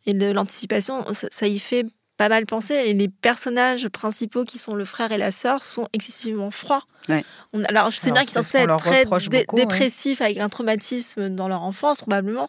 et 0.07 0.15
de 0.15 0.27
l'anticipation, 0.31 1.05
ça, 1.13 1.29
ça 1.31 1.47
y 1.47 1.59
fait 1.59 1.85
pas 2.17 2.29
mal 2.31 2.47
penser. 2.47 2.75
Et 2.75 2.93
les 2.95 3.09
personnages 3.09 3.89
principaux, 3.89 4.45
qui 4.45 4.59
sont 4.59 4.75
le 4.75 4.85
frère 4.87 5.13
et 5.13 5.19
la 5.19 5.33
sœur, 5.33 5.63
sont 5.63 5.89
excessivement 5.93 6.51
froids. 6.51 6.83
Ouais. 7.09 7.25
On- 7.53 7.63
alors, 7.65 7.91
je 7.91 7.99
sais 7.99 8.07
Alors, 8.07 8.15
bien 8.15 8.23
qu'ils 8.25 8.33
sont 8.33 8.43
censés 8.43 8.59
être 8.59 8.77
très 8.77 9.05
dé- 9.05 9.11
beaucoup, 9.45 9.57
ouais. 9.57 9.63
dépressifs, 9.67 10.21
avec 10.23 10.39
un 10.39 10.49
traumatisme 10.49 11.29
dans 11.29 11.49
leur 11.49 11.63
enfance, 11.63 11.99
probablement. 11.99 12.49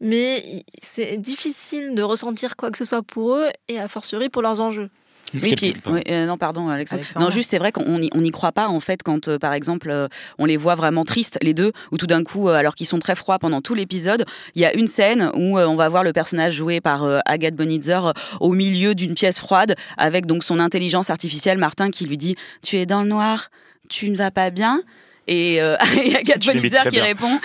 Mais 0.00 0.64
c'est 0.82 1.16
difficile 1.16 1.94
de 1.94 2.02
ressentir 2.02 2.56
quoi 2.56 2.70
que 2.70 2.78
ce 2.78 2.84
soit 2.84 3.02
pour 3.02 3.34
eux, 3.36 3.48
et 3.68 3.78
a 3.78 3.88
fortiori 3.88 4.28
pour 4.28 4.42
leurs 4.42 4.60
enjeux. 4.60 4.90
Oui, 5.34 5.54
puis, 5.56 5.76
oui, 5.86 6.00
euh, 6.08 6.26
non, 6.26 6.36
pardon, 6.36 6.68
Alexandre. 6.68 7.02
Alexandre. 7.02 7.24
Non, 7.24 7.30
juste, 7.30 7.50
c'est 7.50 7.58
vrai 7.58 7.72
qu'on 7.72 7.98
n'y 7.98 8.10
on 8.14 8.30
croit 8.30 8.52
pas, 8.52 8.68
en 8.68 8.80
fait, 8.80 9.02
quand, 9.02 9.28
euh, 9.28 9.38
par 9.38 9.52
exemple, 9.52 9.90
euh, 9.90 10.08
on 10.38 10.44
les 10.44 10.56
voit 10.56 10.74
vraiment 10.74 11.04
tristes, 11.04 11.38
les 11.42 11.54
deux, 11.54 11.72
ou 11.90 11.96
tout 11.96 12.06
d'un 12.06 12.24
coup, 12.24 12.48
euh, 12.48 12.54
alors 12.54 12.74
qu'ils 12.74 12.86
sont 12.86 12.98
très 12.98 13.14
froids 13.14 13.38
pendant 13.38 13.60
tout 13.60 13.74
l'épisode, 13.74 14.24
il 14.54 14.62
y 14.62 14.64
a 14.64 14.74
une 14.74 14.86
scène 14.86 15.30
où 15.34 15.58
euh, 15.58 15.66
on 15.66 15.76
va 15.76 15.88
voir 15.88 16.04
le 16.04 16.12
personnage 16.12 16.54
joué 16.54 16.80
par 16.80 17.04
euh, 17.04 17.20
Agathe 17.26 17.54
Bonitzer 17.54 18.00
au 18.40 18.52
milieu 18.52 18.94
d'une 18.94 19.14
pièce 19.14 19.38
froide, 19.38 19.76
avec 19.96 20.26
donc 20.26 20.44
son 20.44 20.58
intelligence 20.58 21.10
artificielle, 21.10 21.58
Martin, 21.58 21.90
qui 21.90 22.06
lui 22.06 22.18
dit 22.18 22.36
Tu 22.62 22.76
es 22.76 22.86
dans 22.86 23.02
le 23.02 23.08
noir, 23.08 23.50
tu 23.88 24.10
ne 24.10 24.16
vas 24.16 24.30
pas 24.30 24.50
bien? 24.50 24.82
Et, 25.28 25.62
euh, 25.62 25.76
et 26.04 26.16
Agathe 26.16 26.44
Bonitzer 26.44 26.82
qui 26.84 26.96
bien. 26.96 27.04
répond 27.04 27.38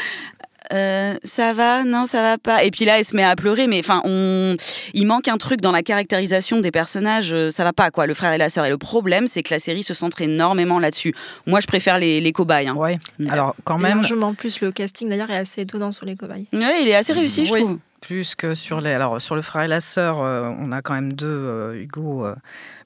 Euh, 0.74 1.16
ça 1.24 1.54
va, 1.54 1.84
non, 1.84 2.06
ça 2.06 2.22
va 2.22 2.38
pas. 2.38 2.64
Et 2.64 2.72
puis 2.72 2.86
là, 2.86 3.00
elle 3.00 3.06
se 3.06 3.16
met 3.16 3.24
à 3.24 3.36
pleurer, 3.36 3.68
mais 3.68 3.80
enfin, 3.80 4.02
on, 4.04 4.56
il 4.94 5.06
manque 5.08 5.28
un 5.28 5.38
truc 5.38 5.62
dans 5.62 5.72
la 5.72 5.84
caractérisation 5.84 6.60
des 6.60 6.72
personnages. 6.72 7.32
euh, 7.34 7.50
Ça 7.52 7.64
va 7.64 7.74
pas, 7.74 7.92
quoi. 7.92 8.06
Le 8.08 8.14
frère 8.14 8.34
et 8.34 8.38
la 8.38 8.50
sœur. 8.50 8.66
Et 8.66 8.70
le 8.70 8.78
problème, 8.78 9.28
c'est 9.28 9.44
que 9.44 9.54
la 9.54 9.60
série 9.60 9.84
se 9.84 9.94
centre 9.94 10.22
énormément 10.22 10.80
là-dessus. 10.80 11.14
Moi, 11.46 11.60
je 11.60 11.68
préfère 11.68 11.98
les, 11.98 12.20
les 12.22 12.32
cobayes. 12.32 12.68
Hein. 12.68 12.76
Ouais. 12.76 13.00
Alors 13.30 13.56
quand 13.64 13.78
même, 13.78 13.98
Largement 14.00 14.34
plus, 14.34 14.62
le 14.62 14.72
casting 14.72 15.10
d'ailleurs 15.10 15.32
est 15.32 15.38
assez 15.38 15.62
étonnant 15.62 15.92
sur 15.92 16.06
les 16.06 16.16
cobayes. 16.16 16.48
Ouais, 16.54 16.82
il 16.82 16.88
est 16.88 16.96
assez 16.96 17.14
réussi, 17.14 17.46
je 17.46 17.54
Oui. 17.54 17.62
trouve. 17.64 17.80
plus 18.02 18.36
que 18.36 18.54
sur 18.56 18.80
les. 18.82 18.92
Alors, 18.92 19.22
sur 19.22 19.36
le 19.36 19.42
frère 19.42 19.64
et 19.64 19.68
la 19.68 19.80
sœur, 19.80 20.22
euh, 20.22 20.50
on 20.60 20.72
a 20.72 20.82
quand 20.82 20.94
même 20.94 21.14
deux, 21.14 21.26
euh, 21.28 21.74
Hugo 21.82 22.26
euh, 22.26 22.36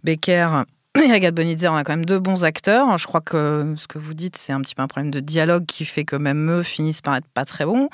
Becker 0.03 0.63
et 1.01 1.11
Agathe 1.11 1.39
on 1.39 1.75
a 1.75 1.83
quand 1.83 1.93
même 1.93 2.05
deux 2.05 2.19
bons 2.19 2.43
acteurs. 2.43 2.97
Je 2.97 3.07
crois 3.07 3.21
que 3.21 3.75
ce 3.77 3.87
que 3.87 3.97
vous 3.97 4.13
dites, 4.13 4.35
c'est 4.37 4.51
un 4.51 4.59
petit 4.61 4.75
peu 4.75 4.81
un 4.81 4.87
problème 4.87 5.11
de 5.11 5.21
dialogue 5.21 5.65
qui 5.65 5.85
fait 5.85 6.03
que 6.03 6.17
même 6.17 6.49
eux 6.51 6.63
finissent 6.63 7.01
par 7.01 7.15
être 7.15 7.27
pas 7.33 7.45
très 7.45 7.65
bons. 7.65 7.89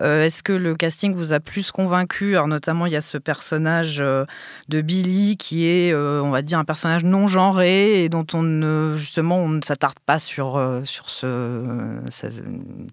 Euh, 0.00 0.24
Est-ce 0.24 0.42
que 0.42 0.52
le 0.52 0.74
casting 0.74 1.14
vous 1.14 1.32
a 1.32 1.40
plus 1.40 1.72
convaincu? 1.72 2.34
Alors, 2.36 2.46
notamment, 2.46 2.86
il 2.86 2.92
y 2.92 2.96
a 2.96 3.00
ce 3.00 3.18
personnage 3.18 3.98
euh, 4.00 4.24
de 4.68 4.80
Billy 4.82 5.36
qui 5.36 5.66
est, 5.66 5.92
euh, 5.92 6.22
on 6.22 6.30
va 6.30 6.42
dire, 6.42 6.58
un 6.58 6.64
personnage 6.64 7.02
non 7.04 7.26
genré 7.26 8.04
et 8.04 8.08
dont 8.08 8.26
on 8.32 8.42
ne, 8.42 8.94
justement, 8.96 9.38
on 9.38 9.48
ne 9.48 9.62
s'attarde 9.62 9.98
pas 10.06 10.18
sur, 10.20 10.60
sur 10.84 11.08
ce. 11.10 11.98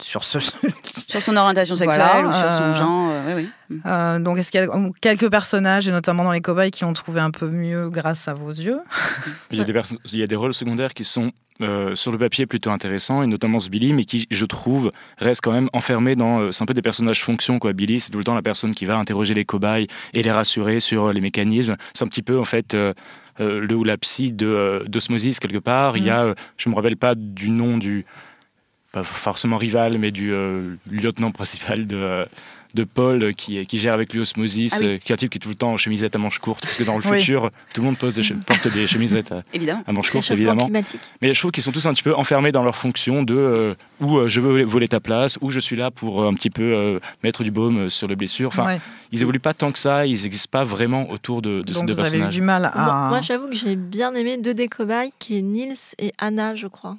sur 0.02 0.24
ce. 0.24 0.40
Sur 1.10 1.22
son 1.22 1.38
orientation 1.38 1.76
sexuelle 1.76 2.02
Voilà, 2.02 2.28
ou 2.28 2.34
sur 2.34 2.54
son 2.54 2.74
genre. 2.74 3.10
euh, 3.12 3.36
oui, 3.36 3.50
oui. 3.70 3.80
Euh, 3.86 4.20
donc, 4.20 4.38
est-ce 4.38 4.52
qu'il 4.52 4.60
y 4.60 4.64
a 4.64 4.70
quelques 5.02 5.30
personnages, 5.30 5.88
et 5.88 5.92
notamment 5.92 6.24
dans 6.24 6.32
les 6.32 6.42
cobayes, 6.42 6.72
qui 6.72 6.84
ont 6.84 6.94
trouvé 6.94 7.20
un 7.22 7.32
peu 7.32 7.48
mieux 7.50 7.90
grâce 7.90 8.28
à 8.28 8.34
vos 8.34 8.50
yeux? 8.52 8.80
Il 9.52 9.58
y, 9.58 9.62
a 9.62 9.64
des 9.64 9.74
perso- 9.74 9.98
il 10.12 10.20
y 10.20 10.24
a 10.24 10.28
des 10.28 10.36
rôles 10.36 10.54
secondaires 10.54 10.94
qui 10.94 11.04
sont 11.06 11.32
euh, 11.62 11.96
sur 11.96 12.12
le 12.12 12.18
papier 12.18 12.46
plutôt 12.46 12.72
intéressants, 12.72 13.24
et 13.24 13.28
notamment 13.28 13.60
ce 13.60 13.70
Billy, 13.70 13.94
mais 13.94 14.06
qui, 14.06 14.28
je 14.30 14.46
trouve, 14.46 14.92
reste 15.18 15.42
quand 15.42 15.52
même 15.52 15.70
enfermé 15.74 16.16
dans. 16.16 16.40
euh, 16.40 16.52
c'est 16.52 16.64
un 16.64 16.66
peu 16.66 16.74
des 16.74 16.82
personnages 16.82 17.24
fonction, 17.24 17.60
quoi. 17.60 17.74
Billy, 17.74 18.00
c'est 18.00 18.12
tout 18.12 18.18
le 18.18 18.24
temps 18.24 18.36
la 18.36 18.42
personne 18.42 18.74
qui 18.76 18.86
va 18.86 18.98
interroger 18.98 19.34
les 19.34 19.46
cobayes 19.46 19.88
et 20.14 20.24
les 20.24 20.32
rassurer 20.32 20.80
sur 20.80 21.06
euh, 21.06 21.12
les 21.14 21.22
mécanismes. 21.22 21.76
C'est 21.94 22.04
un 22.04 22.08
petit 22.08 22.24
peu, 22.24 22.40
en 22.40 22.46
fait. 22.46 22.76
euh, 23.40 23.60
le 23.60 23.76
ou 23.76 23.84
la 23.84 23.98
psy 23.98 24.32
de 24.32 24.84
d'Osmosis 24.88 25.40
quelque 25.40 25.60
part. 25.60 25.96
Il 25.98 26.04
y 26.04 26.10
a, 26.10 26.24
euh, 26.24 26.36
je 26.58 26.70
me 26.70 26.76
rappelle 26.76 26.98
pas 26.98 27.14
du 27.14 27.50
nom 27.50 27.78
du, 27.78 28.04
pas 28.92 29.04
forcément 29.04 29.58
rival, 29.58 29.98
mais 30.00 30.12
du 30.12 30.34
lieutenant 30.90 31.32
principal 31.32 31.86
de, 31.86 32.26
de 32.78 32.84
Paul 32.86 33.34
qui, 33.34 33.66
qui 33.66 33.80
gère 33.80 33.94
avec 33.94 34.14
lui 34.14 34.20
Osmosis, 34.22 34.74
Ah 34.76 34.78
oui. 34.80 34.86
euh, 34.86 34.98
qui 35.00 35.12
est 35.12 35.14
un 35.14 35.18
type 35.18 35.30
qui 35.32 35.38
est 35.38 35.42
tout 35.42 35.50
le 35.50 35.56
temps 35.56 35.72
en 35.72 35.78
chemisette 35.78 36.16
à 36.16 36.20
manches 36.20 36.40
courtes, 36.40 36.64
parce 36.64 36.78
que 36.78 36.84
dans 36.84 36.98
le 36.98 37.06
Oui. 37.06 37.20
futur, 37.20 37.50
tout 37.74 37.82
le 37.82 37.86
monde 37.88 37.98
pose 37.98 38.16
des 38.16 38.22
che- 38.22 38.36
porte 38.46 38.68
des 38.74 38.86
chemisettes 38.88 39.32
à, 39.32 39.44
Évidemment. 39.54 39.84
à 39.88 39.92
manches 39.92 40.12
courtes, 40.12 40.30
évidemment. 40.32 40.66
climatique. 40.66 41.02
Mais 41.22 41.34
je 41.34 41.40
trouve 41.40 41.52
qu'ils 41.52 41.64
sont 41.64 41.72
tous 41.72 41.86
un 41.88 41.94
petit 41.94 42.04
peu 42.04 42.16
enfermés 42.16 42.52
dans 42.52 42.64
leur 42.64 42.76
fonction 42.76 43.24
de 43.24 43.36
euh, 43.36 43.74
où 44.00 44.18
euh, 44.18 44.28
je 44.30 44.40
veux 44.42 44.64
voler 44.64 44.88
ta 44.88 45.00
place, 45.00 45.38
où 45.42 45.50
je 45.52 45.60
suis 45.60 45.76
là 45.76 45.90
pour 45.92 46.22
euh, 46.24 46.30
un 46.30 46.34
petit 46.36 46.50
peu 46.50 46.64
euh, 46.64 47.00
mettre 47.24 47.44
du 47.44 47.52
baume 47.52 47.90
sur 47.90 48.08
les 48.08 48.16
blessures. 48.16 48.50
Enfin, 48.50 48.66
Ouais. 48.68 48.80
ils 49.12 49.22
évoluent 49.22 49.40
pas 49.40 49.54
tant 49.54 49.72
que 49.72 49.80
ça, 49.80 50.06
ils 50.06 50.22
n'existent 50.24 50.50
pas 50.52 50.64
vraiment 50.64 51.10
autour 51.10 51.42
de, 51.42 51.62
de 51.62 51.74
ces 51.74 51.80
Donc 51.80 51.88
deux 51.88 51.94
vous 51.96 52.00
avez 52.02 52.20
eu 52.20 52.28
du 52.28 52.42
mal 52.42 52.66
à. 52.66 52.72
Moi, 52.76 53.10
moi, 53.10 53.22
j'avoue 53.22 53.48
que 53.48 53.56
j'ai 53.56 53.76
bien 53.76 54.14
aimé 54.14 54.38
deux 54.38 54.54
des 54.54 54.68
cobayes, 54.68 55.12
qui 55.20 55.38
est 55.38 55.42
Nils 55.42 55.74
et 56.00 56.14
Anna, 56.20 56.56
je 56.56 56.68
crois. 56.68 56.98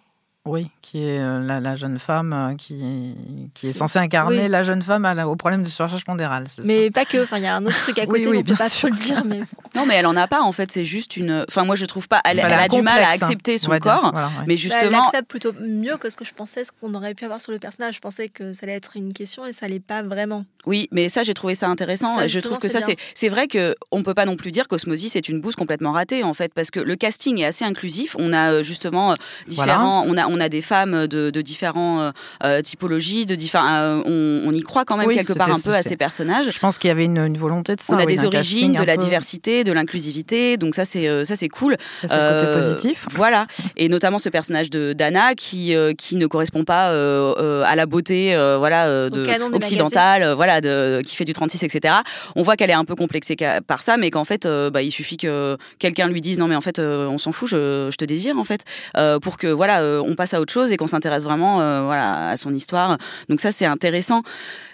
Oui, 0.49 0.71
qui 0.83 1.05
est 1.05 1.19
euh, 1.21 1.40
la, 1.40 1.61
la 1.61 1.76
jeune 1.76 1.99
femme 1.99 2.33
euh, 2.33 2.55
qui, 2.55 3.14
qui 3.55 3.69
est 3.69 3.73
censée 3.73 3.99
incarner 3.99 4.45
Oui. 4.45 4.49
la 4.49 4.62
jeune 4.62 4.81
femme 4.83 5.05
à 5.05 5.12
la- 5.12 5.28
au 5.28 5.37
problème 5.37 5.62
de 5.62 5.69
surcharge 5.69 6.05
pondérale. 6.05 6.49
ça 6.49 6.62
Mais 6.64 6.90
pas 6.90 7.05
que, 7.05 7.23
enfin, 7.23 7.37
il 7.37 7.45
y 7.45 7.47
a 7.47 7.55
un 7.55 7.67
autre 7.67 7.78
truc 7.78 7.99
à 7.99 8.02
Oui, 8.09 8.09
côté, 8.23 8.26
oui, 8.28 8.31
mais 8.31 8.38
on 8.38 8.40
peut 8.40 8.47
bien 8.47 8.57
pas 8.57 8.69
sûr. 8.69 8.88
trop 8.88 8.97
le 8.97 9.02
dire. 9.02 9.23
Mais... 9.26 9.40
Non, 9.75 9.87
mais 9.87 9.95
elle 9.95 10.07
en 10.07 10.17
a 10.17 10.27
pas 10.27 10.43
en 10.43 10.53
fait. 10.53 10.71
C'est 10.73 10.85
juste 10.85 11.17
une. 11.17 11.45
Enfin, 11.49 11.65
moi 11.65 11.77
je 11.77 11.87
trouve 11.87 12.09
pas. 12.09 12.21
Elle, 12.25 12.39
Elle 12.39 12.47
elle 12.47 12.53
a 12.53 12.69
du 12.69 12.83
mal 12.83 13.03
à 13.03 13.09
hein, 13.09 13.13
accepter 13.13 13.55
on 13.55 13.59
son 13.73 13.79
corps. 13.79 14.11
voilà, 14.13 14.27
ouais. 14.29 14.33
Mais 14.41 14.45
Bah, 14.47 14.53
elle 14.53 14.57
justement, 14.59 15.05
accepte 15.07 15.29
plutôt 15.29 15.53
mieux 15.61 15.97
que 15.97 16.11
ce 16.11 16.17
que 16.17 16.25
je 16.25 16.35
pensais, 16.35 16.65
ce 16.65 16.71
qu'on 16.73 16.95
aurait 16.95 17.15
pu 17.15 17.25
avoir 17.25 17.41
sur 17.41 17.53
le 17.53 17.59
personnage. 17.59 17.97
Je 17.97 18.01
pensais 18.01 18.29
que 18.29 18.53
ça 18.53 18.61
allait 18.65 18.75
être 18.75 18.93
une 18.97 19.13
question 19.13 19.47
et 19.47 19.53
ça 19.53 19.69
l'est 19.69 19.81
pas 19.81 20.03
vraiment. 20.03 20.45
Oui, 20.67 20.89
mais 20.93 21.09
ça, 21.09 21.23
j'ai 21.23 21.35
trouvé 21.35 21.55
ça 21.55 21.69
intéressant. 21.69 22.17
Ça, 22.19 22.27
je 22.27 22.41
trouve 22.41 22.53
justement, 22.55 22.57
que 22.59 22.69
ça, 22.69 22.81
c'est 22.85 22.97
c'est 23.15 23.29
vrai 23.29 23.47
que 23.49 23.75
on 23.91 24.03
peut 24.03 24.15
pas 24.15 24.27
non 24.27 24.37
plus 24.37 24.51
dire 24.53 24.69
qu'Osmosis 24.69 25.17
est 25.17 25.29
une 25.29 25.41
bouse 25.41 25.57
complètement 25.57 25.93
ratée, 25.93 26.23
en 26.25 26.35
fait, 26.35 26.53
parce 26.55 26.71
que 26.71 26.81
le 26.81 26.97
casting 26.97 27.39
est 27.41 27.45
assez 27.47 27.65
inclusif. 27.65 28.17
On 28.19 28.33
a 28.33 28.53
euh, 28.53 28.63
justement 28.63 29.13
euh, 29.13 29.15
différents, 29.47 30.05
on 30.07 30.17
a 30.17 30.27
on 30.27 30.41
a 30.41 30.49
des 30.49 30.63
femmes 30.63 31.07
de, 31.07 31.31
de 31.31 31.41
différents 31.43 32.01
euh, 32.01 32.11
euh, 32.45 32.61
typologies, 32.63 33.27
de 33.27 33.35
différents. 33.35 33.67
euh, 33.69 34.03
on, 34.05 34.49
on 34.49 34.53
y 34.53 34.61
croit 34.63 34.85
quand 34.85 34.97
même 34.97 35.07
Oui, 35.09 35.15
quelque 35.15 35.33
part 35.33 35.51
un 35.51 35.61
peu 35.61 35.75
à 35.75 35.83
ces 35.83 35.97
personnages. 35.97 36.51
Je 36.51 36.59
pense 36.59 36.79
qu'il 36.79 36.89
y 36.89 36.91
avait 36.91 37.05
une, 37.05 37.19
une 37.19 37.39
volonté 37.39 37.77
de 37.77 37.81
ça. 37.81 37.95
On 37.95 37.99
a 37.99 38.05
oui, 38.05 38.15
des 38.17 38.25
origines, 38.25 38.73
de 38.73 38.83
la 38.83 38.97
peu- 38.97 39.03
diversité, 39.05 39.58
de 39.65 39.73
l'inclusivité, 39.73 40.57
donc 40.57 40.75
ça 40.75 40.85
c'est 40.85 41.09
euh, 41.09 41.25
ça 41.25 41.37
c'est 41.37 41.49
cool. 41.49 41.77
Ça, 42.03 42.09
c'est 42.09 42.17
le 42.17 42.41
côté 42.47 42.61
positif. 42.61 43.07
Voilà, 43.12 43.47
et 43.77 43.88
notamment 43.88 44.19
ce 44.19 44.29
personnage 44.29 44.71
de 44.71 44.93
Dana 44.93 45.35
qui 45.35 45.75
euh, 45.75 45.93
qui 45.95 46.17
ne 46.17 46.27
correspond 46.27 46.65
pas 46.65 46.91
euh, 46.91 47.35
euh, 47.38 47.62
à 47.67 47.75
la 47.77 47.87
beauté, 47.87 48.35
euh, 48.35 48.57
voilà, 48.59 48.87
euh, 48.87 49.09
de 49.11 49.23
occidentale, 49.55 50.23
euh, 50.23 50.35
voilà, 50.35 50.61
de, 50.61 51.00
qui 51.05 51.17
fait 51.17 51.25
du 51.25 51.33
36, 51.33 51.62
etc. 51.65 51.95
On 52.37 52.43
voit 52.43 52.57
qu'elle 52.57 52.71
est 52.71 52.75
un 52.75 52.85
peu 52.85 52.95
complexée 52.95 53.37
par 53.67 53.83
ça, 53.83 53.97
mais 53.97 54.11
qu'en 54.11 54.25
fait, 54.25 54.47
euh, 54.47 54.71
bah, 54.71 54.83
il 54.83 54.91
suffit 54.93 55.17
que 55.17 55.57
quelqu'un 55.79 56.09
lui 56.09 56.21
dise 56.21 56.38
non 56.38 56.49
mais 56.49 56.57
en 56.57 56.61
fait, 56.61 56.79
euh, 56.79 57.07
on 57.09 57.19
s'en 57.19 57.33
fout, 57.33 57.49
je, 57.49 57.88
je 57.91 57.97
te 57.97 58.05
désire 58.05 58.38
en 58.38 58.45
fait, 58.45 58.62
euh, 58.97 59.19
pour 59.19 59.37
que 59.37 59.47
voilà, 59.47 59.81
euh, 59.81 60.03
on 60.05 60.15
passe 60.15 60.35
à 60.35 60.41
autre 60.41 60.53
chose 60.53 60.73
et 60.73 60.77
qu'on 60.77 60.87
s'intéresse 60.87 61.25
vraiment, 61.25 61.61
euh, 61.61 61.83
voilà, 61.83 62.29
à 62.29 62.37
son 62.37 62.53
histoire. 62.55 62.99
Donc 63.29 63.41
ça 63.41 63.53
c'est 63.53 63.67
intéressant. 63.67 64.23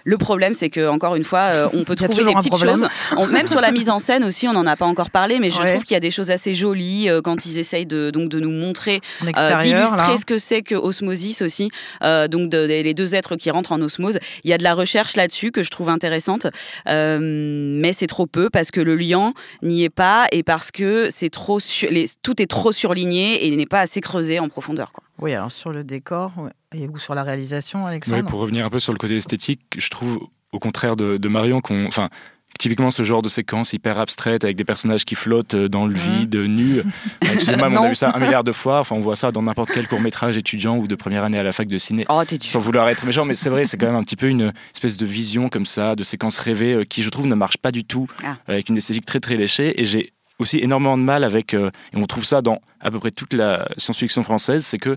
Le 0.05 0.19
problème, 0.19 0.53
c'est 0.55 0.69
que 0.69 0.87
encore 0.89 1.17
une 1.17 1.25
fois, 1.25 1.49
euh, 1.53 1.69
on 1.73 1.85
peut 1.85 1.95
trouver 1.97 2.25
des 2.25 2.35
petites 2.35 2.53
problème. 2.53 2.77
choses. 2.77 2.89
On- 3.17 3.27
même 3.27 3.47
sur 3.47 3.61
la 3.61 3.73
mise 3.73 3.89
en 3.91 3.99
scène 3.99 4.23
aussi, 4.25 4.47
on 4.49 4.53
n'en 4.53 4.67
a 4.67 4.74
pas 4.77 4.87
encore 4.87 5.11
parlé, 5.11 5.39
mais 5.39 5.51
je 5.51 5.61
Ouais. 5.61 5.71
trouve 5.73 5.85
qu'il 5.85 5.95
y 5.95 5.97
a 5.97 6.01
des 6.01 6.11
choses 6.11 6.31
assez 6.31 6.55
jolies 6.55 7.09
euh, 7.09 7.21
quand 7.23 7.47
ils 7.47 7.59
essayent 7.59 7.87
de 7.87 8.11
donc 8.11 8.29
de 8.29 8.41
nous 8.41 8.51
montrer, 8.51 9.01
euh, 9.23 9.59
d'illustrer 9.61 10.17
ce 10.17 10.25
que 10.25 10.39
c'est 10.39 10.63
que 10.63 10.75
osmosis 10.75 11.43
aussi. 11.43 11.71
euh, 12.03 12.29
donc 12.29 12.51
de- 12.51 12.59
de- 12.67 12.83
les 12.83 12.95
deux 12.95 13.15
êtres 13.15 13.37
qui 13.37 13.51
rentrent 13.51 13.73
en 13.73 13.81
osmose. 13.81 14.19
Il 14.45 14.51
y 14.51 14.53
a 14.53 14.59
de 14.59 14.63
la 14.65 14.75
recherche 14.75 15.17
là-dessus 15.17 15.53
que 15.53 15.63
je 15.63 15.71
trouve 15.71 15.89
intéressante, 15.89 16.47
euh, 16.89 17.19
mais 17.21 17.93
c'est 17.93 18.07
trop 18.07 18.27
peu 18.27 18.51
parce 18.51 18.71
que 18.71 18.81
le 18.81 18.97
lien 18.97 19.33
n'y 19.63 19.85
est 19.85 19.91
pas 19.91 20.27
et 20.33 20.43
parce 20.43 20.71
que 20.71 21.09
c'est 21.11 21.31
trop 21.31 21.61
sur- 21.61 21.91
les- 21.91 22.09
tout 22.23 22.41
est 22.43 22.47
trop 22.47 22.73
surligné 22.73 23.47
et 23.47 23.57
n'est 23.57 23.67
pas 23.67 23.81
assez 23.81 24.01
creusé 24.01 24.39
en 24.41 24.49
profondeur. 24.49 24.93
Quoi. 24.93 25.05
Oui, 25.21 25.33
alors 25.35 25.53
sur 25.53 25.71
le 25.71 25.85
décor 25.85 26.33
et, 26.75 26.89
ou 26.89 26.99
sur 26.99 27.15
la 27.15 27.23
réalisation, 27.23 27.85
Oui, 27.85 27.91
Alexandre. 27.91 28.25
pour 28.25 28.41
revenir 28.41 28.65
un 28.67 28.71
peu 28.71 28.81
sur 28.81 28.93
le 28.93 28.99
côté 28.99 29.17
esthétique, 29.17 29.61
je 29.77 29.89
trouve 29.91 30.19
au 30.53 30.59
contraire 30.59 30.97
de, 30.97 31.17
de 31.17 31.29
Marion 31.29 31.61
qu'on. 31.61 31.87
Enfin, 31.87 32.11
Typiquement, 32.59 32.91
ce 32.91 33.03
genre 33.03 33.21
de 33.23 33.29
séquence 33.29 33.73
hyper 33.73 33.99
abstraite 33.99 34.45
avec 34.45 34.57
des 34.57 34.65
personnages 34.65 35.05
qui 35.05 35.15
flottent 35.15 35.55
euh, 35.55 35.69
dans 35.69 35.87
le 35.87 35.95
vide, 35.95 36.37
nus. 36.37 36.79
Euh, 36.79 36.83
Excusez-moi, 37.23 37.69
on 37.71 37.77
a 37.77 37.89
vu 37.89 37.95
ça 37.97 38.13
un 38.15 38.19
milliard 38.19 38.45
de 38.45 38.53
fois. 38.53 38.81
Enfin, 38.81 38.95
on 38.97 39.01
voit 39.01 39.17
ça 39.17 39.33
dans 39.33 39.43
n'importe 39.43 39.71
quel 39.73 39.87
court 39.89 40.01
métrage 40.01 40.37
étudiant 40.37 40.77
ou 40.77 40.87
de 40.87 40.95
première 40.95 41.25
année 41.25 41.39
à 41.39 41.43
la 41.43 41.53
fac 41.53 41.67
de 41.67 41.79
ciné. 41.79 42.05
Oh. 42.09 42.23
Sans 42.41 42.59
vouloir 42.61 42.89
être 42.89 43.05
méchant, 43.05 43.25
mais 43.25 43.35
c'est 43.35 43.51
vrai, 43.51 43.65
c'est 43.65 43.77
quand 43.77 43.87
même 43.87 43.97
un 43.97 44.03
petit 44.03 44.17
peu 44.17 44.29
une 44.29 44.53
espèce 44.75 44.97
de 44.97 45.07
vision 45.07 45.49
comme 45.49 45.67
ça, 45.67 45.97
de 45.97 46.03
séquence 46.05 46.39
rêvée 46.39 46.75
euh, 46.75 46.85
qui, 46.85 47.03
je 47.03 47.11
trouve, 47.11 47.27
ne 47.27 47.35
marche 47.35 47.57
pas 47.59 47.73
du 47.73 47.85
tout, 47.85 48.07
Ah. 48.25 48.37
avec 48.47 48.69
une 48.69 48.77
esthétique 48.77 49.05
très 49.07 49.21
très 49.21 49.37
léchée. 49.37 49.81
Et 49.81 49.85
j'ai 49.85 50.13
aussi 50.39 50.59
énormément 50.59 50.99
de 50.99 51.03
mal 51.03 51.25
avec, 51.25 51.55
euh, 51.55 51.71
et 51.93 51.97
on 51.97 52.07
trouve 52.07 52.25
ça 52.25 52.43
dans 52.43 52.61
à 52.81 52.91
peu 52.91 52.99
près 52.99 53.11
toute 53.11 53.33
la 53.33 53.69
science-fiction 53.77 54.25
française, 54.25 54.65
c'est 54.67 54.79
que 54.79 54.97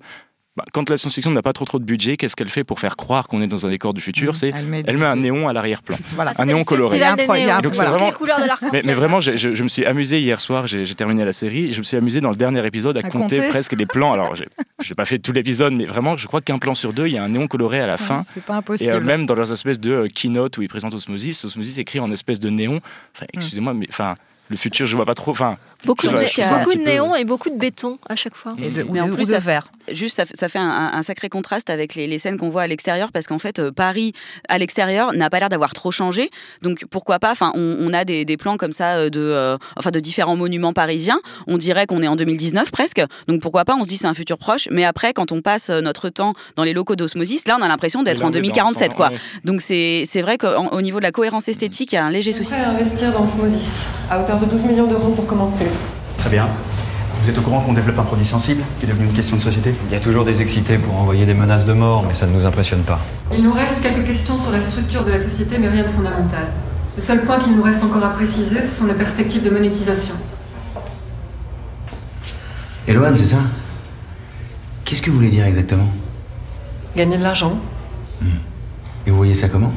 bah, 0.57 0.65
quand 0.73 0.89
la 0.89 0.97
science-fiction 0.97 1.31
n'a 1.31 1.41
pas 1.43 1.53
trop 1.53 1.65
trop 1.65 1.77
de 1.79 1.83
budget, 1.85 2.17
qu'est-ce 2.17 2.35
qu'elle 2.35 2.49
fait 2.49 2.63
pour 2.63 2.79
faire 2.79 2.97
croire 2.97 3.27
qu'on 3.27 3.41
est 3.41 3.47
dans 3.47 3.65
un 3.65 3.69
décor 3.69 3.93
du 3.93 4.01
futur 4.01 4.35
C'est 4.35 4.51
Elle 4.55 4.65
met, 4.65 4.83
elle 4.87 4.97
met 4.97 5.05
un 5.05 5.15
néon 5.15 5.47
à 5.47 5.53
l'arrière-plan, 5.53 5.95
Voilà. 6.15 6.31
un 6.37 6.45
néon 6.45 6.63
coloré. 6.63 6.97
Néons. 6.99 7.15
Donc 7.61 7.75
c'est 7.75 7.81
voilà. 7.83 7.91
vraiment- 7.91 8.07
Les 8.07 8.11
couleurs 8.13 8.37
de 8.37 8.41
Mais, 8.41 8.47
l'arc-en-ciel. 8.47 8.83
mais 8.85 8.93
vraiment, 8.93 9.19
je, 9.21 9.37
je 9.37 9.63
me 9.63 9.67
suis 9.67 9.85
amusé 9.85 10.19
hier 10.19 10.39
soir, 10.39 10.65
j'ai 10.67 10.83
terminé 10.95 11.23
la 11.23 11.31
série, 11.31 11.71
je 11.73 11.77
me 11.79 11.83
suis 11.83 11.95
amusé 11.95 12.19
dans 12.21 12.31
le 12.31 12.35
dernier 12.35 12.65
épisode 12.65 12.97
à, 12.97 13.01
À 13.01 13.03
compter, 13.03 13.37
compter. 13.37 13.49
presque 13.49 13.73
les 13.73 13.85
plans. 13.85 14.13
Alors, 14.13 14.33
j'ai 14.81 14.95
pas 14.95 15.05
fait 15.05 15.19
tout 15.19 15.31
l'épisode, 15.31 15.73
mais 15.73 15.85
vraiment, 15.85 16.17
je 16.17 16.25
crois 16.27 16.41
qu'un 16.41 16.57
plan 16.57 16.73
sur 16.73 16.91
deux, 16.91 17.07
il 17.07 17.13
y 17.13 17.17
a 17.17 17.23
un 17.23 17.29
néon 17.29 17.47
coloré 17.47 17.79
à 17.79 17.87
la 17.87 17.97
fin. 17.97 18.21
C'est 18.23 18.43
pas 18.43 18.55
Et 18.55 18.57
impossible. 18.57 18.91
euh, 18.91 18.99
même 18.99 19.25
dans 19.27 19.35
leurs 19.35 19.51
espèces 19.51 19.79
de 19.79 19.91
euh, 19.91 20.07
keynote 20.07 20.57
où 20.57 20.63
ils 20.63 20.69
présentent 20.69 20.95
Osmosis, 20.95 21.45
Osmosis 21.45 21.77
écrit 21.77 21.99
en 21.99 22.09
espèce 22.11 22.39
de 22.39 22.49
néon. 22.49 22.81
Enfin, 23.15 23.25
Hmm. 23.25 23.37
excusez-moi, 23.37 23.73
mais 23.73 23.85
enfin, 23.89 24.15
le 24.49 24.55
futur, 24.57 24.87
je 24.87 24.95
vois 24.95 25.05
pas 25.05 25.13
trop. 25.15 25.31
Enfin, 25.31 25.57
Beaucoup, 25.86 26.07
de, 26.07 26.12
beaucoup 26.12 26.74
de 26.75 26.84
néons 26.84 27.15
et 27.15 27.24
beaucoup 27.24 27.50
de 27.50 27.55
béton 27.55 27.98
à 28.10 28.15
chaque 28.15 28.36
fois. 28.36 28.55
Et 28.62 28.69
de, 28.69 28.84
Mais 28.91 29.00
en 29.00 29.10
plus, 29.10 29.27
de 29.27 29.34
ça- 29.34 29.39
verre. 29.39 29.69
Juste, 29.91 30.15
ça, 30.17 30.25
fait- 30.25 30.36
ça 30.36 30.50
fait 30.50 30.60
un, 30.60 31.01
sacré 31.03 31.29
contraste 31.29 31.69
avec 31.69 31.96
les, 31.96 32.07
les 32.07 32.17
scènes 32.17 32.38
qu'on 32.38 32.50
voit 32.50 32.63
à 32.63 32.67
l'extérieur, 32.67 33.12
parce 33.13 33.25
qu'en 33.27 33.39
fait, 33.39 33.60
euh, 33.60 33.72
Paris 33.72 34.12
à 34.50 34.57
l'extérieur 34.57 35.13
n'a 35.13 35.29
pas 35.29 35.39
l'air 35.39 35.50
d'avoir 35.50 35.74
trop 35.74 35.91
changé. 35.91 36.29
Donc 36.62 36.84
pourquoi 36.89 37.19
pas? 37.19 37.31
Enfin, 37.31 37.51
on, 37.55 37.77
on 37.79 37.93
a 37.93 38.03
des, 38.03 38.25
des 38.25 38.36
plans 38.38 38.57
comme 38.57 38.74
ça 38.74 38.96
euh, 38.96 39.10
de, 39.10 39.22
euh, 39.22 39.57
enfin, 39.77 39.91
de 39.91 40.00
différents 40.00 40.36
monuments 40.36 40.74
parisiens. 40.74 41.19
On 41.46 41.57
dirait 41.57 41.86
qu'on 41.86 42.01
est 42.01 42.07
en 42.07 42.15
2019 42.17 42.69
presque. 42.72 43.01
Donc 43.27 43.41
pourquoi 43.41 43.63
pas? 43.63 43.75
On 43.79 43.84
se 43.84 43.88
dit 43.88 43.98
c'est 43.98 44.07
un 44.07 44.13
futur 44.13 44.38
proche. 44.38 44.67
Mais 44.72 44.84
après, 44.84 45.13
quand 45.13 45.31
on 45.31 45.41
passe 45.41 45.69
notre 45.69 46.10
temps 46.10 46.34
dans 46.55 46.63
les 46.63 46.74
locaux 46.74 46.96
d'osmosis, 46.96 47.48
là, 47.48 47.55
on 47.60 47.63
a 47.63 47.67
l'impression 47.67 48.03
d'être 48.03 48.24
en 48.24 48.25
on 48.25 48.29
est 48.29 48.31
dans 48.31 48.39
2047, 48.39 48.91
le 48.91 48.96
quoi. 48.98 49.07
sang, 49.07 49.13
ouais. 49.13 49.19
Donc 49.46 49.62
c'est 49.62 50.03
c'est 50.10 50.22
vrai 50.22 50.38
qu'au 50.38 50.81
niveau 50.81 50.98
de 50.98 51.03
la 51.03 51.12
cohérence 51.12 51.48
esthétique, 51.48 51.93
il 51.93 51.96
y 51.96 51.98
a 52.00 52.03
un 52.05 52.10
léger 52.10 52.31
On 52.34 52.38
souci. 52.38 52.53
à 52.55 52.69
investir 52.72 53.12
dans 53.13 53.24
Osmosis, 53.24 53.86
à 54.10 54.19
hauteur 54.22 54.39
de 54.39 54.46
12 54.48 54.63
millions 54.63 54.88
d'euros 54.88 55.12
pour 55.12 55.25
commencer. 55.27 55.65
Très 56.17 56.29
bien. 56.29 56.48
Vous 57.19 57.29
êtes 57.29 57.38
au 57.38 57.41
courant 57.41 57.62
qu'on 57.62 57.74
développe 57.74 57.98
un 58.00 58.03
produit 58.03 58.25
sensible 58.25 58.62
qui 58.79 58.86
est 58.86 58.89
devenu 58.89 59.05
une 59.07 59.13
question 59.13 59.38
de 59.38 59.41
société? 59.41 59.74
Il 59.89 59.93
y 59.93 59.96
a 59.96 60.00
toujours 60.00 60.24
des 60.24 60.41
excités 60.41 60.77
pour 60.77 60.96
envoyer 60.96 61.25
des 61.25 61.34
menaces 61.34 61.65
de 61.65 61.74
mort, 61.74 62.03
mais 62.07 62.13
ça 62.13 62.27
ne 62.27 62.34
nous 62.34 62.46
impressionne 62.46 62.84
pas. 62.84 63.00
Il 63.34 63.43
nous 63.43 63.51
reste 63.53 63.81
quelques 63.81 64.05
questions 64.05 64.38
sur 64.38 64.51
la 64.51 64.62
structure 64.62 65.03
de 65.03 65.12
la 65.12 65.19
société, 65.19 65.57
mais 65.57 65.67
rien 65.69 65.84
de 65.84 65.89
fondamental. 65.89 66.48
Le 66.96 67.01
seul 67.01 67.22
point 67.22 67.39
qu'il 67.39 67.55
nous 67.55 67.63
reste 67.63 67.84
encore 67.84 68.03
à 68.03 68.10
préciser, 68.10 68.62
ce 68.62 68.79
sont 68.79 68.86
les 68.86 68.93
perspectives 68.93 69.43
de 69.43 69.50
monétisation. 69.50 70.15
Eloane, 72.88 73.15
c'est 73.15 73.25
ça? 73.25 73.39
Qu'est-ce 74.86 75.01
que 75.01 75.10
vous 75.10 75.17
voulez 75.17 75.29
dire 75.29 75.46
exactement? 75.46 75.88
Gagner 76.96 77.17
de 77.17 77.24
l'argent 77.24 77.57
Et 79.05 79.12
vous 79.12 79.17
voyez 79.17 79.36
ça 79.36 79.50
comment? 79.50 79.74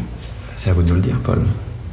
C'est 0.57 0.71
à 0.71 0.73
vous 0.73 0.83
de 0.83 0.89
nous 0.89 0.95
le 0.95 1.01
dire, 1.01 1.19
Paul. 1.23 1.43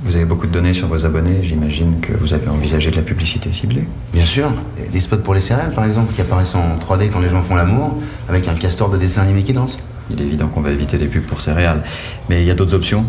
Vous 0.08 0.16
avez 0.16 0.24
beaucoup 0.24 0.48
de 0.48 0.54
données 0.54 0.74
sur 0.74 0.88
vos 0.88 1.06
abonnés, 1.06 1.44
j'imagine 1.44 2.00
que 2.00 2.14
vous 2.14 2.34
avez 2.34 2.48
envisagé 2.48 2.92
de 2.92 2.96
la 2.96 3.02
publicité 3.02 3.52
ciblée. 3.52 3.84
Bien 4.14 4.24
sûr. 4.24 4.54
Des 4.94 5.02
spots 5.02 5.18
pour 5.18 5.34
les 5.34 5.42
céréales, 5.42 5.74
par 5.74 5.84
exemple, 5.84 6.14
qui 6.14 6.22
apparaissent 6.22 6.56
en 6.56 6.78
3D 6.78 7.10
quand 7.12 7.20
les 7.20 7.28
gens 7.28 7.44
font 7.44 7.56
l'amour, 7.56 7.94
avec 8.30 8.48
un 8.48 8.56
castor 8.56 8.90
de 8.90 8.96
dessin 8.96 9.24
animé 9.24 9.44
qui 9.44 9.52
danse. 9.52 9.78
Il 10.10 10.22
est 10.22 10.24
évident 10.24 10.48
qu'on 10.48 10.62
va 10.62 10.72
éviter 10.72 10.98
les 10.98 11.08
pubs 11.08 11.26
pour 11.26 11.42
céréales. 11.42 11.84
Mais 12.30 12.42
il 12.42 12.48
y 12.48 12.52
a 12.52 12.54
d'autres 12.56 12.74
options. 12.74 13.04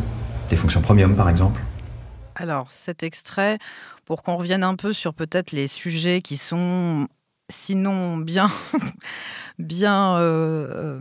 Des 0.50 0.56
fonctions 0.56 0.80
premium, 0.80 1.14
par 1.14 1.28
exemple. 1.28 1.60
Alors, 2.34 2.72
cet 2.72 3.04
extrait, 3.04 3.58
pour 4.04 4.24
qu'on 4.24 4.34
revienne 4.34 4.64
un 4.64 4.74
peu 4.74 4.92
sur 4.92 5.14
peut-être 5.14 5.52
les 5.52 5.68
sujets 5.68 6.20
qui 6.20 6.36
sont, 6.36 7.06
sinon 7.48 8.18
bien, 8.18 8.48
bien 9.58 10.16
euh, 10.16 10.68
euh, 10.70 11.00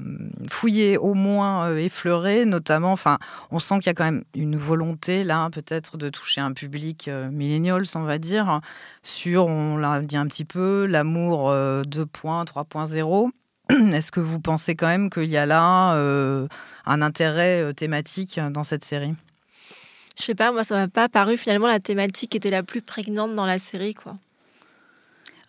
fouillés, 0.49 0.97
au 0.97 1.13
moins 1.13 1.69
euh, 1.69 1.77
effleurés, 1.77 2.45
notamment, 2.45 2.91
enfin, 2.91 3.17
on 3.51 3.59
sent 3.59 3.79
qu'il 3.79 3.87
y 3.87 3.89
a 3.89 3.93
quand 3.93 4.05
même 4.05 4.23
une 4.35 4.55
volonté, 4.55 5.23
là, 5.23 5.49
peut-être 5.49 5.97
de 5.97 6.09
toucher 6.09 6.41
un 6.41 6.53
public 6.53 7.07
euh, 7.07 7.29
on 7.95 8.03
va 8.03 8.17
dire, 8.17 8.61
sur, 9.03 9.47
on 9.47 9.77
l'a 9.77 10.01
dit 10.01 10.17
un 10.17 10.27
petit 10.27 10.45
peu, 10.45 10.85
l'amour 10.85 11.49
euh, 11.49 11.83
2.3.0. 11.83 13.29
Est-ce 13.93 14.11
que 14.11 14.19
vous 14.19 14.39
pensez 14.39 14.75
quand 14.75 14.87
même 14.87 15.09
qu'il 15.09 15.29
y 15.29 15.37
a 15.37 15.45
là 15.45 15.91
un 16.85 17.01
intérêt 17.01 17.73
thématique 17.73 18.39
dans 18.51 18.63
cette 18.63 18.85
série? 18.85 19.13
Je 20.17 20.23
sais 20.23 20.35
pas, 20.35 20.51
moi 20.51 20.63
ça 20.63 20.75
m'a 20.75 20.87
pas 20.87 21.09
paru 21.09 21.37
finalement 21.37 21.67
la 21.67 21.79
thématique 21.79 22.31
qui 22.31 22.37
était 22.37 22.49
la 22.49 22.63
plus 22.63 22.81
prégnante 22.81 23.35
dans 23.35 23.45
la 23.45 23.59
série 23.59 23.93
quoi. 23.93 24.15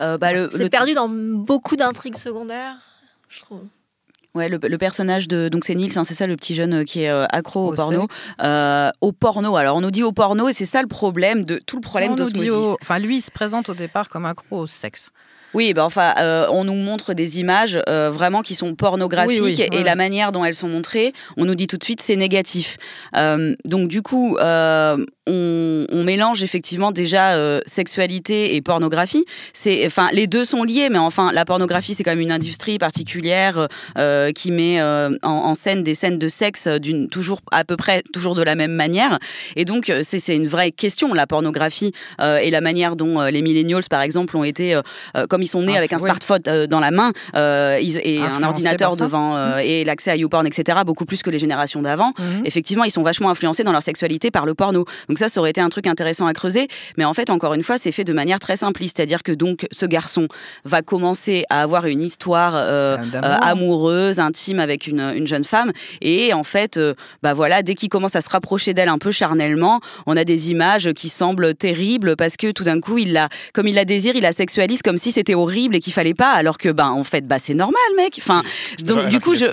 Euh, 0.02 0.18
bah, 0.18 0.32
le- 0.32 0.48
C'est 0.52 0.58
le- 0.58 0.68
perdu 0.68 0.94
dans 0.94 1.08
beaucoup 1.08 1.76
d'intrigues 1.76 2.16
secondaires, 2.16 2.76
je 3.28 3.40
trouve. 3.40 3.62
Ouais, 4.34 4.48
le, 4.48 4.58
le 4.62 4.78
personnage 4.78 5.26
de 5.26 5.48
donc 5.48 5.64
c'est 5.64 5.74
Nils, 5.74 5.98
hein, 5.98 6.04
c'est 6.04 6.14
ça 6.14 6.26
le 6.26 6.36
petit 6.36 6.54
jeune 6.54 6.74
euh, 6.74 6.84
qui 6.84 7.02
est 7.02 7.08
euh, 7.10 7.24
accro 7.30 7.68
au, 7.68 7.72
Au 7.72 7.74
porno. 7.74 8.06
Euh, 8.42 8.90
au 9.00 9.10
porno. 9.12 9.56
Alors 9.56 9.76
on 9.76 9.80
nous 9.80 9.90
dit 9.90 10.02
au 10.04 10.12
porno 10.12 10.48
et 10.48 10.52
c'est 10.52 10.66
ça 10.66 10.82
le 10.82 10.86
problème 10.86 11.44
de 11.44 11.58
tout 11.66 11.76
le 11.76 11.80
problème 11.80 12.12
On 12.12 12.14
d'osmosis. 12.16 12.50
au- 12.50 12.76
Enfin, 12.82 12.98
lui, 12.98 13.16
il 13.16 13.20
se 13.22 13.30
présente 13.32 13.68
au 13.68 13.74
départ 13.74 14.08
comme 14.08 14.26
accro 14.26 14.58
au 14.60 14.66
sexe. 14.66 15.10
Oui, 15.54 15.72
bah 15.72 15.86
enfin, 15.86 16.12
euh, 16.20 16.46
on 16.50 16.64
nous 16.64 16.74
montre 16.74 17.14
des 17.14 17.40
images 17.40 17.80
euh, 17.88 18.10
vraiment 18.12 18.42
qui 18.42 18.54
sont 18.54 18.74
pornographiques 18.74 19.40
Oui, 19.42 19.54
oui, 19.58 19.66
et 19.72 19.78
ouais, 19.78 19.82
la 19.82 19.96
manière 19.96 20.30
dont 20.30 20.44
elles 20.44 20.54
sont 20.54 20.68
montrées, 20.68 21.14
on 21.38 21.46
nous 21.46 21.54
dit 21.54 21.66
tout 21.66 21.78
de 21.78 21.84
suite 21.84 22.02
c'est 22.02 22.16
négatif. 22.16 22.76
Euh, 23.16 23.56
donc 23.64 23.88
du 23.88 24.02
coup, 24.02 24.36
euh, 24.36 25.04
on, 25.28 25.86
on 25.90 26.02
mélange 26.04 26.42
effectivement 26.42 26.90
déjà 26.90 27.32
euh, 27.34 27.60
sexualité 27.66 28.54
et 28.54 28.60
pornographie. 28.62 29.24
C'est, 29.52 29.84
enfin, 29.86 30.08
les 30.12 30.26
deux 30.26 30.44
sont 30.44 30.64
liés, 30.64 30.88
mais 30.90 30.98
enfin, 30.98 31.30
la 31.32 31.44
pornographie 31.44 31.94
c'est 31.94 32.02
quand 32.02 32.10
même 32.12 32.20
une 32.20 32.32
industrie 32.32 32.78
particulière 32.78 33.68
euh, 33.98 34.32
qui 34.32 34.50
met 34.50 34.80
euh, 34.80 35.10
en, 35.22 35.28
en 35.30 35.54
scène 35.54 35.82
des 35.82 35.94
scènes 35.94 36.18
de 36.18 36.28
sexe 36.28 36.66
d'une 36.66 37.08
toujours 37.08 37.40
à 37.52 37.64
peu 37.64 37.76
près 37.76 38.02
toujours 38.12 38.34
de 38.34 38.42
la 38.42 38.54
même 38.54 38.72
manière. 38.72 39.18
Et 39.56 39.64
donc 39.64 39.92
c'est 40.02 40.18
c'est 40.18 40.34
une 40.36 40.46
vraie 40.48 40.72
question 40.72 41.14
la 41.14 41.26
pornographie 41.26 41.92
et 42.20 42.50
la 42.50 42.60
manière 42.60 42.96
dont 42.96 43.20
les 43.22 43.42
millennials 43.42 43.84
par 43.88 44.02
exemple 44.02 44.36
ont 44.36 44.44
été 44.44 44.78
comme 45.28 45.42
ils 45.42 45.46
sont 45.46 45.62
nés 45.62 45.72
Ah, 45.74 45.78
avec 45.78 45.92
un 45.92 45.98
smartphone 45.98 46.66
dans 46.68 46.80
la 46.80 46.90
main 46.90 47.12
ils- 47.80 48.00
et 48.04 48.18
un 48.20 48.42
ordinateur 48.42 48.90
devant 49.04 49.36
euh, 49.36 49.58
et 49.58 49.84
l'accès 49.84 50.10
à 50.10 50.16
YouPorn 50.16 50.46
etc 50.46 50.78
beaucoup 50.84 51.04
plus 51.04 51.22
que 51.22 51.30
les 51.30 51.38
générations 51.38 51.82
d'avant 51.82 52.12
Mhm. 52.18 52.42
effectivement 52.44 52.84
ils 52.84 52.90
sont 52.90 53.02
vachement 53.02 53.30
influencés 53.30 53.64
dans 53.64 53.72
leur 53.72 53.82
sexualité 53.82 54.30
par 54.30 54.46
le 54.46 54.54
porno 54.54 54.84
donc 55.08 55.17
ça 55.18 55.28
ça 55.28 55.40
aurait 55.40 55.50
été 55.50 55.60
un 55.60 55.68
truc 55.68 55.86
intéressant 55.86 56.26
à 56.26 56.32
creuser. 56.32 56.68
Mais 56.96 57.04
en 57.04 57.14
fait 57.14 57.30
encore 57.30 57.54
une 57.54 57.62
fois 57.62 57.76
c'est 57.78 57.92
fait 57.92 58.04
de 58.04 58.12
manière 58.12 58.40
très 58.40 58.56
simpliste. 58.56 58.96
C'est-à-dire 58.96 59.22
que 59.22 59.32
donc 59.32 59.66
ce 59.70 59.86
garçon 59.86 60.28
va 60.64 60.82
commencer 60.82 61.44
à 61.50 61.62
avoir 61.62 61.86
une 61.86 62.02
histoire 62.02 62.52
euh, 62.56 62.96
d'amour. 62.96 63.24
euh, 63.24 63.36
amoureuse 63.42 64.18
intime 64.18 64.60
avec 64.60 64.86
une, 64.86 65.00
une 65.14 65.26
jeune 65.26 65.44
femme. 65.44 65.72
Et 66.00 66.32
en 66.32 66.44
fait 66.44 66.76
euh, 66.76 66.94
bah 67.22 67.34
voilà 67.34 67.62
dès 67.62 67.74
qu'il 67.74 67.88
commence 67.88 68.16
à 68.16 68.20
se 68.20 68.30
rapprocher 68.30 68.74
d'elle 68.74 68.88
un 68.88 68.98
peu 68.98 69.10
charnellement 69.10 69.80
on 70.06 70.16
a 70.16 70.24
des 70.24 70.50
images 70.50 70.92
qui 70.94 71.08
semblent 71.08 71.54
terribles 71.54 72.16
parce 72.16 72.36
que 72.36 72.50
tout 72.52 72.64
d'un 72.64 72.80
coup 72.80 72.98
il 72.98 73.12
la 73.12 73.28
comme 73.52 73.68
il 73.68 73.74
la 73.74 73.84
désire 73.84 74.14
il 74.16 74.22
la 74.22 74.32
sexualise 74.32 74.82
comme 74.82 74.96
si 74.96 75.12
c'était 75.12 75.34
horrible 75.34 75.76
et 75.76 75.80
qu'il 75.80 75.92
fallait 75.92 76.14
pas. 76.14 76.32
Alors 76.32 76.58
que 76.58 76.68
ben 76.70 76.88
en 76.88 77.04
fait 77.04 77.26
bah 77.26 77.38
c'est 77.38 77.54
normal 77.54 77.80
mec. 77.96 78.14
Enfin 78.18 78.42
donc 78.80 79.08
du 79.08 79.20
coup 79.20 79.34
je 79.34 79.46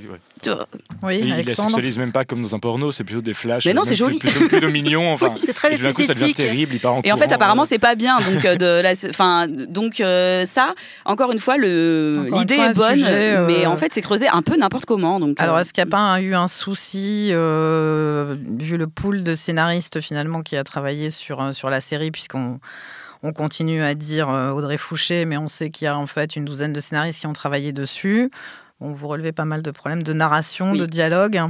a- 0.50 0.58
ouais. 0.58 0.66
Oui, 1.04 1.16
Et 1.16 1.40
il 1.40 1.46
la 1.46 1.56
sexualise 1.56 1.98
même 1.98 2.12
pas 2.12 2.26
comme 2.26 2.42
dans 2.42 2.56
un 2.56 2.60
porno, 2.60 2.92
c'est 2.92 3.04
plutôt 3.04 3.22
des 3.22 3.34
flashs. 3.34 3.66
Mais 3.66 3.74
non, 3.74 3.82
même 3.82 3.90
c'est 3.90 3.96
joli. 3.96 4.18
Plutôt, 4.20 4.48
plutôt 4.48 4.70
mignon. 4.70 5.12
Enfin, 5.14 5.32
Oui, 5.34 5.40
c'est 5.44 5.54
très 5.54 5.74
et 5.74 5.78
d'un 5.78 5.94
coup, 5.94 6.04
ça 6.04 6.14
devient 6.14 6.26
esthétique. 6.26 6.36
terrible. 6.38 6.74
Il 6.76 6.80
part 6.80 6.96
en 6.96 7.02
Et 7.04 7.12
en 7.12 7.18
fait, 7.18 7.32
apparemment, 7.32 7.64
euh. 7.64 7.68
c'est 7.68 7.80
pas 7.80 7.96
bien. 7.96 8.20
Donc, 8.20 8.44
euh, 8.46 8.56
de 8.56 8.82
la, 8.82 8.94
enfin, 9.10 9.48
donc 9.48 10.00
euh, 10.02 10.46
ça, 10.46 10.74
encore 11.06 11.32
une 11.32 11.40
fois, 11.40 11.58
l'idée 11.58 12.56
est 12.56 12.76
bonne, 12.78 12.96
sujet, 12.96 13.36
euh, 13.38 13.46
mais 13.48 13.66
en 13.66 13.76
fait, 13.78 13.92
c'est 13.94 14.02
creusé 14.02 14.28
un 14.28 14.42
peu 14.42 14.56
n'importe 14.58 14.86
comment. 14.86 15.20
Donc, 15.20 15.40
Alors, 15.40 15.58
euh, 15.58 15.60
est-ce 15.62 15.74
qu'il 15.74 15.84
n'y 15.84 15.90
a 15.90 15.92
pas 15.92 16.22
eu 16.22 16.34
un 16.36 16.48
souci, 16.48 17.30
euh, 17.32 18.36
vu 18.60 18.78
le 18.78 18.88
pool 18.88 19.24
de 19.24 19.36
scénaristes 19.36 20.02
finalement 20.02 20.42
qui 20.42 20.56
a 20.58 20.64
travaillé 20.64 21.10
sur, 21.10 21.42
euh, 21.42 21.52
sur 21.52 21.70
la 21.70 21.82
série, 21.82 22.12
puisqu'on 22.12 22.60
on 23.24 23.32
continue 23.34 23.82
à 23.82 23.96
dire 23.96 24.30
euh, 24.30 24.52
Audrey 24.52 24.78
Fouché, 24.78 25.26
mais 25.26 25.38
on 25.38 25.48
sait 25.48 25.70
qu'il 25.70 25.86
y 25.86 25.88
a 25.88 25.98
en 25.98 26.06
fait 26.08 26.36
une 26.36 26.46
douzaine 26.46 26.74
de 26.74 26.80
scénaristes 26.80 27.20
qui 27.22 27.28
ont 27.28 27.34
travaillé 27.34 27.72
dessus. 27.74 28.30
Bon, 28.80 28.92
vous 28.92 29.08
relevez 29.08 29.32
pas 29.32 29.46
mal 29.46 29.62
de 29.62 29.72
problèmes 29.72 30.04
de 30.04 30.14
narration, 30.14 30.72
Oui. 30.72 30.80
de 30.80 30.86
dialogue. 30.86 31.42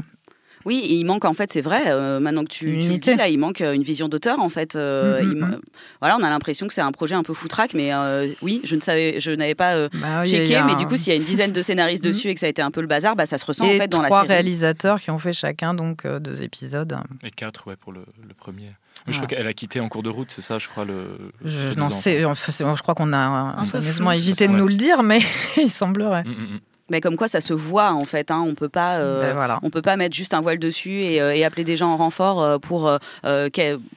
Oui, 0.65 0.79
et 0.83 0.93
il 0.95 1.03
manque 1.05 1.25
en 1.25 1.33
fait, 1.33 1.53
c'est 1.53 1.61
vrai. 1.61 1.83
euh, 1.89 2.19
maintenant 2.19 2.43
que 2.43 2.49
tu, 2.49 2.79
tu 2.81 2.89
le 2.89 2.97
dis 2.97 3.13
là, 3.15 3.27
il 3.27 3.37
manque 3.37 3.61
euh, 3.61 3.73
une 3.73 3.83
vision 3.83 4.07
d'auteur 4.07 4.39
en 4.39 4.49
fait. 4.49 4.75
euh, 4.75 5.21
Mm, 5.21 5.25
mm, 5.27 5.31
il 5.31 5.37
mm. 5.37 5.61
Voilà, 6.01 6.17
on 6.19 6.23
a 6.23 6.29
l'impression 6.31 6.67
que 6.67 6.73
c'est 6.73 6.81
un 6.81 6.91
projet 6.91 7.13
un 7.13 7.21
peu 7.21 7.35
foutraque, 7.35 7.75
mais 7.75 7.93
euh, 7.93 8.27
oui, 8.41 8.61
je 8.63 8.75
ne 8.75 8.81
savais, 8.81 9.19
je 9.19 9.29
n'avais 9.29 9.53
pas 9.53 9.75
euh, 9.75 9.89
Bah 10.01 10.25
checké, 10.25 10.55
a 10.55 10.63
mais 10.65 10.71
un- 10.71 10.75
du 10.75 10.87
coup, 10.87 10.97
s'il 10.97 11.09
y 11.13 11.15
a 11.15 11.19
une 11.19 11.23
dizaine 11.25 11.51
de 11.51 11.61
scénaristes 11.61 12.03
dessus 12.11 12.29
et 12.29 12.33
que 12.33 12.39
ça 12.39 12.47
a 12.47 12.49
été 12.49 12.63
un 12.63 12.71
peu 12.71 12.81
le 12.81 12.87
bazar, 12.87 13.15
bah 13.15 13.27
ça 13.27 13.37
se 13.37 13.45
ressent 13.45 13.63
Et 13.65 13.75
en 13.75 13.77
fait 13.79 13.87
dans 13.89 14.01
la 14.01 14.07
trois 14.07 14.21
série. 14.21 14.29
réalisateurs 14.33 14.99
qui 14.99 15.11
ont 15.11 15.19
fait 15.19 15.33
chacun 15.33 15.75
donc 15.75 16.03
euh, 16.05 16.17
deux 16.19 16.41
épisodes. 16.41 16.97
Et 17.23 17.29
quatre, 17.29 17.67
ouais, 17.67 17.75
pour 17.75 17.91
le, 17.93 18.03
le 18.27 18.33
premier. 18.33 18.71
Je 19.05 19.11
Voilà. 19.11 19.17
crois 19.27 19.27
qu'elle 19.37 19.47
a 19.47 19.53
quitté 19.53 19.79
en 19.81 19.87
cours 19.87 20.01
de 20.01 20.09
route, 20.09 20.31
c'est 20.31 20.41
ça, 20.41 20.57
je 20.57 20.67
crois, 20.67 20.83
le. 20.83 21.19
Je, 21.43 21.69
le 21.69 21.75
non, 21.75 21.91
c'est, 21.91 22.21
je 22.21 22.81
crois 22.81 22.95
qu'on 22.95 23.13
a 23.13 23.55
soigneusement 23.65 24.11
évité 24.13 24.47
de 24.47 24.53
ouais. 24.53 24.57
nous 24.57 24.67
le 24.67 24.73
dire, 24.73 25.03
mais 25.03 25.19
il 25.57 25.69
semblerait. 25.69 26.23
Mm. 26.23 26.59
Mais 26.89 27.01
comme 27.01 27.15
quoi, 27.17 27.27
ça 27.27 27.41
se 27.41 27.53
voit 27.53 27.91
en 27.93 28.01
fait. 28.01 28.29
Hein, 28.29 28.43
on 28.47 28.53
peut 28.53 28.69
pas, 28.69 28.97
euh, 28.97 29.21
Ben 29.29 29.33
voilà. 29.35 29.59
on 29.63 29.69
peut 29.71 29.81
pas 29.81 29.95
mettre 29.97 30.15
juste 30.15 30.33
un 30.35 30.41
voile 30.41 30.59
dessus 30.59 31.01
et, 31.01 31.19
euh, 31.19 31.33
et 31.33 31.43
appeler 31.43 31.63
des 31.63 31.75
gens 31.75 31.89
en 31.91 31.97
renfort 31.97 32.43
euh, 32.43 32.57
pour 32.59 32.91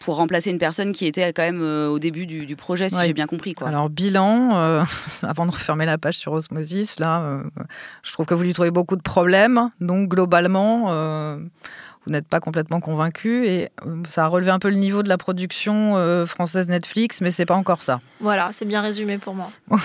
pour 0.00 0.16
remplacer 0.16 0.50
une 0.50 0.58
personne 0.58 0.92
qui 0.92 1.06
était 1.06 1.32
quand 1.32 1.42
même 1.42 1.62
au 1.62 1.98
début 1.98 2.26
du, 2.26 2.46
du 2.46 2.56
projet, 2.56 2.88
si 2.88 2.96
Ouais. 2.96 3.06
j'ai 3.06 3.12
bien 3.12 3.26
compris 3.26 3.54
quoi. 3.54 3.68
Alors, 3.68 3.90
bilan, 3.90 4.50
avant 5.22 5.46
de 5.46 5.50
refermer 5.50 5.84
la 5.86 5.98
page 5.98 6.14
sur 6.16 6.32
Osmosis, 6.32 6.98
là, 6.98 7.42
je 8.02 8.12
trouve 8.12 8.26
que 8.26 8.34
vous 8.34 8.42
lui 8.42 8.52
trouvez 8.54 8.70
beaucoup 8.70 8.96
de 8.96 9.02
problèmes. 9.02 9.70
Donc, 9.80 10.08
globalement, 10.08 10.88
vous 12.06 12.12
n'êtes 12.12 12.26
pas 12.26 12.40
complètement 12.40 12.80
convaincu. 12.80 13.46
Et 13.46 13.68
euh, 13.86 14.02
ça 14.08 14.24
a 14.24 14.26
relevé 14.28 14.50
un 14.50 14.58
peu 14.58 14.70
le 14.70 14.76
niveau 14.76 15.02
de 15.02 15.08
la 15.08 15.18
production 15.18 15.94
euh, 15.96 16.26
française 16.26 16.68
Netflix, 16.68 17.20
mais 17.20 17.30
c'est 17.30 17.46
pas 17.46 17.54
encore 17.54 17.82
ça. 17.82 18.00
Voilà, 18.20 18.48
c'est 18.52 18.64
bien 18.64 18.80
résumé 18.80 19.18
pour 19.18 19.34
moi. 19.34 19.50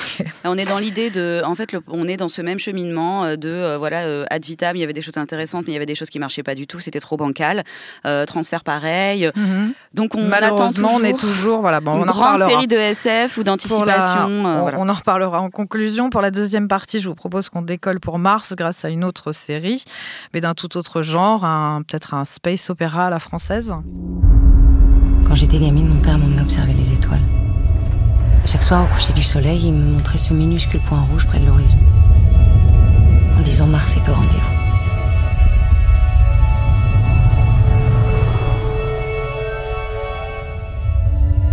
On 0.45 0.58
est 0.58 0.65
dans 0.65 0.80
l'idée 0.80 1.10
de, 1.10 1.41
en 1.45 1.56
fait, 1.56 1.71
le- 1.71 1.82
on 1.88 2.08
est 2.08 2.17
dans 2.17 2.28
ce 2.28 2.41
même 2.41 2.60
cheminement 2.60 3.26
euh, 3.26 3.36
de, 3.36 3.49
euh, 3.49 3.78
voilà, 3.78 4.02
euh, 4.02 4.26
ad 4.30 4.43
vitam. 4.43 4.76
Il 4.76 4.80
y 4.80 4.84
avait 4.84 4.93
des 4.93 5.02
choses 5.02 5.17
intéressantes, 5.17 5.65
mais 5.65 5.71
il 5.71 5.76
y 5.76 5.78
avait 5.78 5.86
des 5.86 5.95
choses 5.95 6.10
qui 6.10 6.19
marchaient 6.19 6.43
pas 6.43 6.56
du 6.56 6.67
tout. 6.67 6.80
C'était 6.80 6.99
trop 6.99 7.17
bancal. 7.17 7.63
Euh, 8.06 8.26
transfert 8.26 8.63
pareil. 8.63 9.30
Donc 9.93 10.15
on 10.15 10.19
attend 10.19 10.28
Malheureusement, 10.30 10.69
toujours 10.89 10.99
on 10.99 11.04
est 11.04 11.17
toujours. 11.19 11.62
Voilà, 11.62 11.80
bon, 11.80 11.95
une 11.95 11.99
on 11.99 12.04
en 12.04 12.06
grande 12.06 12.34
reparlera. 12.41 12.49
série 12.49 12.67
de 12.67 12.76
SF 12.78 13.38
ou 13.38 13.39
la- 13.41 13.43
d'anticipation. 13.45 14.30
euh, 14.30 14.58
on, 14.58 14.62
voilà. 14.62 14.78
on 14.80 14.89
en 14.89 14.93
reparlera 14.93 15.39
en 15.41 15.49
conclusion. 15.49 16.10
Pour 16.10 16.21
la 16.21 16.32
deuxième 16.32 16.67
partie, 16.67 16.99
je 16.99 17.08
vous 17.08 17.15
propose 17.15 17.49
qu'on 17.49 17.62
décolle 17.62 17.99
pour 17.99 18.19
Mars 18.19 18.54
grâce 18.56 18.84
à 18.86 18.89
une 18.89 19.04
autre 19.04 19.32
série, 19.32 19.84
mais 20.34 20.41
d'un 20.41 20.54
tout 20.54 20.76
autre 20.78 21.02
genre, 21.02 21.45
un- 21.45 21.82
peut-être 21.88 22.03
un 22.12 22.26
space 22.26 22.70
opéra 22.70 23.08
à 23.08 23.10
la 23.10 23.20
française. 23.20 23.74
Quand 25.26 25.36
j'étais 25.36 25.60
gamine, 25.60 25.88
mon 25.88 26.02
père 26.02 26.18
m'emmenait 26.18 26.42
observer 26.42 26.74
les 26.74 26.92
étoiles. 26.92 27.22
Chaque 28.46 28.63
soir, 28.63 28.84
au 28.84 28.94
coucher 28.94 29.13
du 29.13 29.24
soleil, 29.24 29.68
il 29.68 29.74
me 29.74 29.94
montrait 29.94 30.18
ce 30.18 30.34
minuscule 30.34 30.82
point 30.82 31.02
rouge 31.10 31.26
près 31.26 31.39
de 31.39 31.46
l'horizon. 31.46 31.78
En 33.38 33.42
disant 33.42 33.68
Mars 33.68 33.96
est 33.96 34.10
au 34.10 34.13
rendez-vous. 34.13 34.54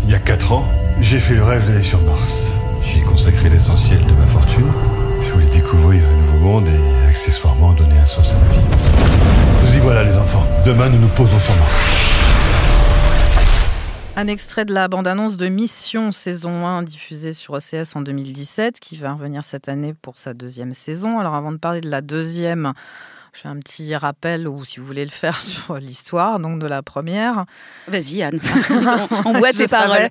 Il 0.05 0.11
y 0.11 0.15
a 0.15 0.19
4 0.19 0.53
ans, 0.53 0.65
j'ai 1.01 1.21
fait 1.21 1.35
le 1.35 1.45
rêve 1.45 1.65
d'aller 1.69 1.85
sur 1.85 2.03
Mars. 2.03 2.51
J'y 2.83 2.99
ai 2.99 3.03
consacré 3.03 3.49
l'essentiel 3.49 4.05
de 4.05 4.13
ma 4.13 4.27
fortune. 4.27 4.67
Je 5.23 5.33
voulais 5.33 5.47
découvrir 5.47 6.03
un 6.03 6.17
nouveau 6.17 6.39
monde 6.39 6.67
et 6.67 7.09
accessoirement 7.09 7.73
donner 7.75 7.99
un 8.03 8.07
sens 8.07 8.33
à 8.33 8.39
ma 8.39 8.53
vie. 8.53 9.70
Enfants. 10.31 10.47
Demain, 10.67 10.89
nous 10.89 10.99
nous 10.99 11.09
posons 11.09 11.39
sur 11.41 11.55
Mars. 11.57 11.87
Un 14.17 14.27
extrait 14.27 14.65
de 14.65 14.75
la 14.75 14.89
bande-annonce 14.89 15.37
de 15.37 15.49
Mission 15.49 16.13
saison 16.13 16.67
1 16.67 16.83
diffusée 16.83 17.33
sur 17.33 17.55
OCS 17.55 17.97
en 17.97 18.03
2017 18.03 18.79
qui 18.81 18.97
va 18.97 19.13
revenir 19.13 19.45
cette 19.45 19.69
année 19.69 19.95
pour 19.95 20.19
sa 20.19 20.35
deuxième 20.35 20.75
saison. 20.75 21.19
Alors 21.19 21.35
avant 21.35 21.53
de 21.53 21.57
parler 21.57 21.81
de 21.81 21.89
la 21.89 22.01
deuxième, 22.01 22.73
je 23.33 23.41
fais 23.41 23.49
un 23.49 23.57
petit 23.57 23.95
rappel 23.97 24.47
ou 24.47 24.65
si 24.65 24.81
vous 24.81 24.87
voulez 24.87 25.05
le 25.05 25.11
faire 25.11 25.41
sur 25.41 25.77
l'histoire 25.79 26.39
donc 26.39 26.59
de 26.61 26.67
la 26.67 26.83
première. 26.83 27.47
Vas-y 27.89 28.23
Anne, 28.23 28.41
on, 29.25 29.35
Je 29.35 29.57
tes 29.57 29.69
paroles. 29.69 30.09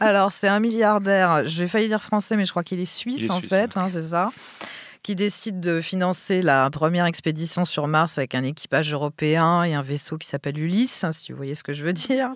Alors 0.00 0.32
c'est 0.32 0.48
un 0.48 0.60
milliardaire, 0.60 1.46
j'ai 1.46 1.66
failli 1.66 1.88
dire 1.88 2.02
français 2.02 2.36
mais 2.36 2.44
je 2.44 2.50
crois 2.50 2.64
qu'il 2.64 2.80
est 2.80 2.86
suisse 2.86 3.22
est 3.22 3.30
en 3.30 3.38
suisse, 3.38 3.48
fait, 3.48 3.76
hein, 3.76 3.86
c'est 3.88 4.02
ça 4.02 4.30
qui 5.06 5.14
décide 5.14 5.60
de 5.60 5.80
financer 5.80 6.42
la 6.42 6.68
première 6.68 7.06
expédition 7.06 7.64
sur 7.64 7.86
Mars 7.86 8.18
avec 8.18 8.34
un 8.34 8.42
équipage 8.42 8.92
européen 8.92 9.62
et 9.62 9.72
un 9.72 9.80
vaisseau 9.80 10.18
qui 10.18 10.26
s'appelle 10.26 10.58
Ulysse, 10.58 11.04
hein, 11.04 11.12
si 11.12 11.30
vous 11.30 11.36
voyez 11.36 11.54
ce 11.54 11.62
que 11.62 11.72
je 11.72 11.84
veux 11.84 11.92
dire. 11.92 12.30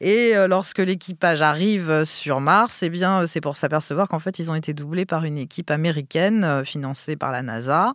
Et 0.00 0.34
euh, 0.34 0.48
lorsque 0.48 0.78
l'équipage 0.78 1.42
arrive 1.42 2.04
sur 2.04 2.40
Mars, 2.40 2.82
eh 2.82 2.88
bien, 2.88 3.20
euh, 3.20 3.26
c'est 3.26 3.42
pour 3.42 3.58
s'apercevoir 3.58 4.08
qu'en 4.08 4.20
fait, 4.20 4.38
ils 4.38 4.50
ont 4.50 4.54
été 4.54 4.72
doublés 4.72 5.04
par 5.04 5.26
une 5.26 5.36
équipe 5.36 5.70
américaine 5.70 6.44
euh, 6.44 6.64
financée 6.64 7.14
par 7.14 7.30
la 7.30 7.42
NASA 7.42 7.92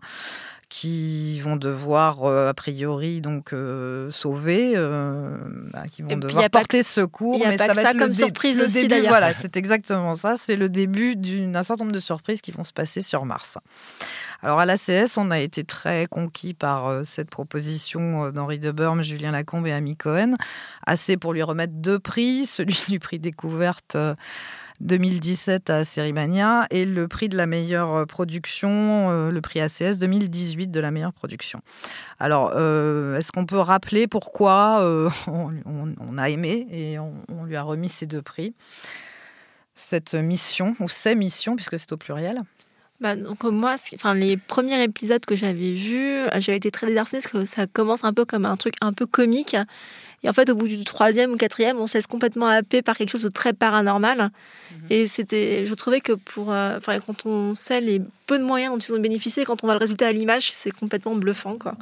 qui 0.69 1.39
vont 1.39 1.55
devoir 1.55 2.25
euh, 2.25 2.49
a 2.49 2.53
priori 2.53 3.21
donc 3.21 3.53
euh, 3.53 4.11
sauver, 4.11 4.73
euh, 4.75 5.37
bah, 5.71 5.83
qui 5.89 6.01
vont 6.01 6.17
devoir 6.17 6.49
porter 6.49 6.79
que- 6.81 6.85
secours. 6.85 7.45
a 7.45 7.49
mais 7.49 7.55
pas 7.57 7.67
ça 7.67 7.71
que 7.71 7.75
va 7.77 7.81
ça 7.83 7.91
être 7.91 7.97
comme 7.97 8.09
le 8.09 8.13
surprise 8.13 8.59
le 8.59 8.65
aussi, 8.65 8.73
début, 8.75 8.87
d'ailleurs. 8.89 9.07
Voilà, 9.09 9.33
c'est 9.33 9.55
exactement 9.55 10.15
ça. 10.15 10.35
C'est 10.37 10.57
le 10.57 10.67
début 10.67 11.15
d'un 11.15 11.63
certain 11.63 11.85
nombre 11.85 11.95
de 11.95 12.01
surprises 12.01 12.41
qui 12.41 12.51
vont 12.51 12.65
se 12.65 12.73
passer 12.73 12.99
sur 13.01 13.23
Mars. 13.25 13.57
Alors 14.43 14.59
à 14.59 14.65
l'ACS, 14.65 15.17
on 15.17 15.31
a 15.31 15.39
été 15.39 15.63
très 15.63 16.05
conquis 16.05 16.53
par 16.53 17.05
cette 17.05 17.29
proposition 17.29 18.29
d'Henri 18.31 18.59
Deberme, 18.59 19.01
Julien 19.03 19.31
Lacombe 19.31 19.67
et 19.67 19.71
Ami 19.71 19.95
Cohen, 19.95 20.35
assez 20.85 21.15
pour 21.17 21.33
lui 21.33 21.43
remettre 21.43 21.73
deux 21.75 21.97
prix, 21.99 22.45
celui 22.45 22.77
du 22.89 22.99
prix 22.99 23.19
découverte 23.19 23.95
2017 24.81 25.69
à 25.69 25.85
Sérimania 25.85 26.67
et 26.69 26.85
le 26.85 27.07
prix 27.07 27.29
de 27.29 27.37
la 27.37 27.47
meilleure 27.47 27.93
euh, 27.93 28.05
production, 28.05 28.69
euh, 29.09 29.31
le 29.31 29.41
prix 29.41 29.59
ACS 29.59 29.97
2018 29.97 30.69
de 30.69 30.79
la 30.79 30.91
meilleure 30.91 31.13
production. 31.13 31.61
Alors, 32.19 32.51
euh, 32.55 33.17
est-ce 33.17 33.31
qu'on 33.31 33.45
peut 33.45 33.59
rappeler 33.59 34.07
pourquoi 34.07 34.81
on, 35.27 36.17
a 36.17 36.29
aimé 36.29 36.67
et 36.69 36.99
on, 36.99 37.43
lui 37.45 37.55
a 37.55 37.63
remis 37.63 37.89
ces 37.89 38.05
deux 38.05 38.21
prix 38.21 38.53
cette 39.73 40.15
mission, 40.15 40.75
ou 40.79 40.89
ces 40.89 41.13
missions, 41.13 41.55
puisque 41.55 41.77
c'est 41.77 41.91
au 41.91 41.97
pluriel? 41.97 42.41
Bah, 42.99 43.15
donc 43.15 43.43
moi, 43.43 43.75
enfin 43.93 44.15
les 44.15 44.35
premiers 44.35 44.81
épisodes 44.81 45.23
que 45.23 45.35
j'avais 45.35 45.73
vus, 45.73 46.23
j'avais 46.39 46.57
été 46.57 46.71
très 46.71 46.87
désarçonnée 46.87 47.21
parce 47.21 47.31
que 47.31 47.45
ça 47.45 47.67
commence 47.67 48.03
un 48.03 48.11
peu 48.11 48.25
comme 48.25 48.45
un 48.45 48.57
truc 48.57 48.73
un 48.81 48.91
peu 48.91 49.05
comique. 49.05 49.55
Et 50.23 50.29
en 50.29 50.33
fait, 50.33 50.49
au 50.49 50.55
bout 50.55 50.67
du 50.67 50.83
troisième 50.83 51.31
ou 51.31 51.37
quatrième, 51.37 51.77
on 51.79 51.85
se 51.87 51.93
laisse 51.97 52.07
complètement 52.07 52.47
happer 52.47 52.81
par 52.81 52.97
quelque 52.97 53.11
chose 53.11 53.23
de 53.23 53.29
très 53.29 53.53
paranormal. 53.53 54.29
Et 54.89 55.05
c'était, 55.07 55.65
je 55.65 55.73
trouvais 55.75 56.01
que 56.01 56.13
pour, 56.13 56.51
euh, 56.51 56.77
enfin, 56.77 56.99
quand 56.99 57.25
on 57.25 57.53
sait 57.53 57.81
les 57.81 58.01
peu 58.25 58.37
de 58.39 58.43
moyens 58.43 58.73
dont 58.73 58.79
ils 58.79 58.93
ont 58.93 58.99
bénéficié, 59.01 59.45
quand 59.45 59.63
on 59.63 59.67
voit 59.67 59.73
le 59.75 59.79
résultat 59.79 60.07
à 60.07 60.11
l'image, 60.11 60.51
c'est 60.53 60.71
complètement 60.71 61.15
bluffant, 61.15 61.57
quoi. 61.57 61.75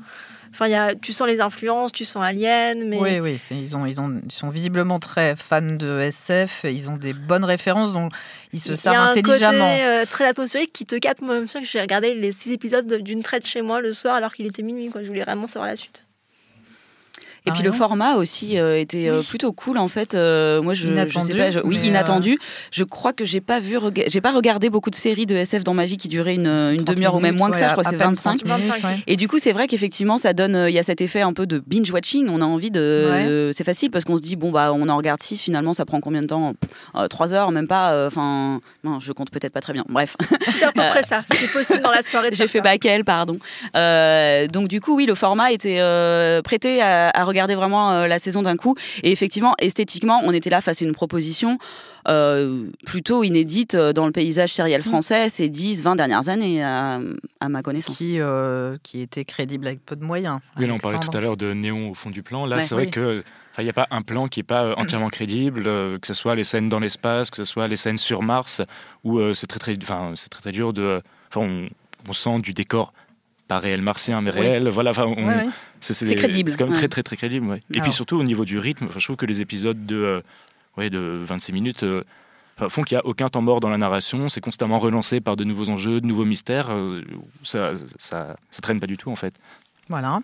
Enfin, 0.52 0.68
y 0.68 0.74
a, 0.74 0.96
tu 0.96 1.12
sens 1.12 1.28
les 1.28 1.42
influences, 1.42 1.92
tu 1.92 2.06
sens 2.06 2.24
Alien, 2.24 2.88
mais 2.88 2.98
Oui, 3.00 3.20
oui, 3.20 3.36
c'est- 3.40 3.56
ils, 3.58 3.76
ont, 3.76 3.86
ils, 3.86 4.00
ont, 4.00 4.22
ils 4.26 4.32
sont 4.32 4.48
visiblement 4.50 5.00
très 5.00 5.36
fans 5.36 5.62
de 5.62 6.00
SF, 6.00 6.66
ils 6.70 6.90
ont 6.90 6.96
des 6.96 7.12
bonnes 7.14 7.44
références, 7.44 7.92
donc 7.92 8.14
ils 8.54 8.62
se 8.62 8.70
il 8.70 8.76
y 8.76 8.78
servent 8.78 8.96
a 8.96 9.02
un 9.02 9.12
intelligemment. 9.12 9.52
côté 9.52 9.84
euh, 9.84 10.06
très 10.06 10.26
atmosphérique 10.26 10.72
qui 10.72 10.86
te 10.86 10.96
capte. 10.96 11.22
Moi, 11.22 11.36
je 11.36 11.42
me 11.42 11.46
souviens 11.48 11.62
que 11.62 11.68
j'ai 11.68 11.82
regardé 11.82 12.16
les 12.16 12.32
six 12.32 12.52
épisodes 12.54 13.02
d'une 13.02 13.22
traite 13.22 13.46
chez 13.46 13.62
moi 13.62 13.82
le 13.82 13.92
soir 13.92 14.16
alors 14.16 14.34
qu'il 14.34 14.46
était 14.46 14.62
minuit. 14.64 14.90
Quoi. 14.90 15.04
Je 15.04 15.08
voulais 15.08 15.24
vraiment 15.24 15.48
savoir 15.48 15.68
la 15.68 15.76
suite. 15.76 16.05
Et 17.48 17.52
puis 17.52 17.62
le 17.64 17.72
format 17.72 18.16
aussi 18.16 18.58
euh, 18.60 18.80
était 18.80 19.08
euh, 19.10 19.22
plutôt 19.22 19.52
cool 19.54 19.78
en 19.78 19.88
fait. 19.88 20.16
Euh, 20.16 20.62
moi 20.62 20.74
je, 20.74 20.82
je 20.82 20.86
sais 20.88 20.92
Inattendu, 20.94 21.34
pas, 21.38 21.52
je- 21.52 21.60
oui 21.60 21.80
inattendu. 21.84 22.40
Je 22.72 22.84
crois 22.84 23.14
que 23.14 23.24
j'ai 23.26 23.42
pas 23.42 23.60
vu, 23.60 23.78
j'ai 24.08 24.22
pas 24.22 24.32
regardé 24.32 24.70
beaucoup 24.70 24.90
de 24.90 24.96
séries 24.96 25.26
de 25.26 25.36
SF 25.36 25.64
dans 25.64 25.74
ma 25.74 25.86
vie 25.86 25.98
qui 25.98 26.08
duraient 26.08 26.34
une, 26.36 26.48
une 26.48 26.78
30 26.84 26.96
demi-heure 26.96 27.16
ou 27.16 27.20
même 27.20 27.36
moins 27.38 27.52
que 27.52 27.58
ça. 27.58 27.68
Je 27.68 27.74
crois 27.74 27.84
que 27.84 27.90
c'est 27.92 27.98
peine 27.98 28.08
25. 28.14 28.44
30 28.44 28.60
minutes, 28.60 28.84
ouais. 28.84 29.00
Et 29.08 29.16
du 29.16 29.28
coup 29.28 29.38
c'est 29.40 29.52
vrai 29.52 29.68
qu'effectivement 29.68 30.18
ça 30.18 30.34
donne, 30.34 30.66
il 30.68 30.74
y 30.74 30.80
a 30.80 30.84
cet 30.84 31.02
effet 31.02 31.22
un 31.22 31.34
peu 31.34 31.46
de 31.46 31.62
binge 31.66 31.92
watching. 31.92 32.28
On 32.30 32.42
a 32.42 32.46
envie 32.46 32.72
de, 32.72 33.10
Ouais. 33.12 33.52
c'est 33.54 33.64
facile 33.64 33.92
parce 33.92 34.06
qu'on 34.06 34.18
se 34.18 34.22
dit 34.24 34.36
bon 34.36 34.52
bah 34.52 34.72
on 34.74 34.90
en 34.90 34.98
regarde 34.98 35.22
6 35.22 35.40
finalement 35.42 35.74
ça 35.74 35.86
prend 35.86 36.00
combien 36.02 36.22
de 36.22 36.28
temps? 36.28 36.54
Pff, 36.60 36.70
euh, 36.96 37.08
Trois 37.08 37.34
heures 37.34 37.52
même 37.52 37.68
pas. 37.68 38.08
Enfin 38.08 38.60
non 38.84 39.00
je 39.00 39.12
compte 39.12 39.30
peut-être 39.30 39.54
pas 39.54 39.62
très 39.62 39.74
bien. 39.74 39.84
Bref. 39.88 40.16
C'était 40.48 40.66
à 40.66 40.72
peu 40.72 40.82
près 40.90 41.04
ça. 41.04 41.22
C'était 41.32 41.48
possible 41.48 41.82
dans 41.84 41.92
la 41.92 42.02
soirée 42.02 42.30
J'ai 42.34 42.48
fait 42.48 42.58
ça. 42.60 42.64
Backel, 42.64 43.04
pardon. 43.06 43.38
Donc 44.52 44.68
du 44.68 44.82
coup, 44.82 44.96
oui, 44.96 45.06
le 45.06 45.14
format 45.16 45.52
était 45.52 45.80
prêté 46.44 46.82
à, 46.82 47.10
à 47.14 47.24
regarder 47.24 47.35
vraiment 47.44 47.92
euh, 47.92 48.08
la 48.08 48.20
saison 48.20 48.42
d'un 48.42 48.56
coup. 48.58 48.76
Et 49.04 49.12
effectivement, 49.12 49.54
esthétiquement, 49.60 50.22
on 50.24 50.32
était 50.32 50.50
là 50.50 50.62
face 50.62 50.82
à 50.82 50.86
une 50.86 50.94
proposition 50.94 51.58
euh, 52.08 52.66
plutôt 52.86 53.24
inédite 53.24 53.76
euh, 53.76 53.94
dans 53.94 54.06
le 54.06 54.12
paysage 54.12 54.54
sériel 54.54 54.82
français 54.82 55.30
ces 55.30 55.50
10-20 55.50 55.96
dernières 55.96 56.30
années, 56.30 56.64
à, 56.64 57.00
à 57.40 57.50
ma 57.50 57.62
connaissance. 57.62 57.98
Qui, 57.98 58.20
euh, 58.20 58.78
qui 58.84 59.02
était 59.02 59.26
crédible 59.26 59.68
avec 59.68 59.86
peu 59.86 59.96
de 59.96 60.04
moyens. 60.04 60.40
Oui, 60.58 60.68
là, 60.68 60.74
on 60.74 60.78
parlait 60.80 61.00
tout 61.00 61.16
à 61.16 61.22
l'heure 61.22 61.38
de 61.38 61.54
néon 61.54 61.92
au 61.92 61.94
fond 61.94 62.10
du 62.10 62.24
plan. 62.24 62.46
Là, 62.46 62.58
Ouais. 62.58 62.62
c'est 62.62 62.76
vrai 62.76 62.86
Oui. 62.86 62.92
que. 62.92 63.24
Il 63.58 63.64
n'y 63.64 63.70
a 63.70 63.74
pas 63.74 63.88
un 63.90 64.02
plan 64.02 64.28
qui 64.28 64.40
n'est 64.40 64.44
pas 64.44 64.74
entièrement 64.76 65.08
crédible, 65.08 65.64
euh, 65.66 65.98
que 65.98 66.08
ce 66.08 66.14
soit 66.14 66.36
les 66.36 66.44
scènes 66.44 66.68
dans 66.68 66.80
l'espace, 66.82 67.30
que 67.30 67.38
ce 67.38 67.46
soit 67.46 67.70
les 67.70 67.78
scènes 67.78 67.98
sur 67.98 68.22
Mars, 68.22 68.62
où 69.06 69.18
euh, 69.18 69.34
c'est 69.34 69.48
très, 69.48 69.60
très, 69.60 69.78
enfin, 69.82 70.12
c'est 70.16 70.28
très, 70.28 70.42
très 70.42 70.52
dur 70.52 70.74
de. 70.74 71.02
Enfin, 71.34 71.48
on, 71.48 71.70
on 72.10 72.12
sent 72.14 72.40
du 72.40 72.54
décor, 72.54 72.92
pas 73.48 73.60
réel 73.60 73.82
martien, 73.82 74.22
mais 74.22 74.32
Oui. 74.34 74.40
réel. 74.42 74.70
Voilà, 74.70 74.92
enfin, 74.92 75.06
on- 75.06 75.16
Ouais, 75.28 75.36
ouais. 75.46 75.50
c'est 75.80 76.16
crédible, 76.16 76.50
C'est 76.50 76.58
quand 76.58 76.66
même 76.66 76.74
ouais. 76.74 76.80
très, 76.80 76.88
très, 76.88 77.04
très 77.04 77.16
crédible. 77.18 77.46
Et 77.46 77.50
Alors. 77.76 77.84
puis 77.84 77.92
surtout, 77.94 78.18
au 78.18 78.24
niveau 78.24 78.46
du 78.46 78.58
rythme, 78.60 78.88
je 78.98 79.04
trouve 79.04 79.16
que 79.18 79.26
les 79.26 79.42
épisodes 79.42 79.86
de, 79.86 79.96
euh, 79.96 80.22
ouais, 80.78 80.90
de 80.90 81.00
26 81.00 81.52
minutes. 81.54 81.84
euh, 81.84 82.04
font 82.70 82.84
qu'il 82.84 82.96
n'y 82.96 83.02
a 83.02 83.06
aucun 83.06 83.28
temps 83.28 83.42
mort 83.42 83.60
dans 83.60 83.70
la 83.70 83.78
narration, 83.78 84.30
c'est 84.30 84.40
constamment 84.40 84.80
relancé 84.80 85.20
par 85.20 85.36
de 85.36 85.44
nouveaux 85.44 85.68
enjeux, 85.70 86.00
de 86.00 86.06
nouveaux 86.08 86.24
mystères, 86.24 86.68
euh, 86.72 87.04
ça, 87.44 87.72
ça, 87.98 88.38
ça 88.50 88.62
traîne 88.62 88.80
pas 88.80 88.88
du 88.88 88.96
tout 88.96 89.12
en 89.12 89.18
fait. 89.18 89.34
Voilà. 89.90 90.22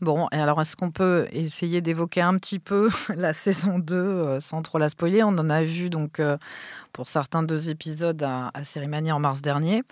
Bon, 0.00 0.26
et 0.32 0.36
alors 0.36 0.60
est-ce 0.60 0.74
qu'on 0.76 0.90
peut 0.90 1.26
essayer 1.32 1.80
d'évoquer 1.80 2.22
un 2.22 2.36
petit 2.38 2.58
peu 2.58 2.88
la 3.16 3.32
saison 3.32 3.78
2 3.78 3.94
euh, 3.94 4.40
sans 4.40 4.62
trop 4.62 4.78
la 4.78 4.88
spoiler? 4.88 5.22
On 5.22 5.28
en 5.38 5.48
a 5.50 5.62
vu 5.62 5.90
donc 5.90 6.20
pour 6.92 7.08
certains 7.08 7.42
deux 7.44 7.70
épisodes 7.70 8.20
à, 8.22 8.50
à 8.54 8.64
Cérimania 8.64 9.14
en 9.14 9.20
mars 9.20 9.40
dernier. 9.40 9.82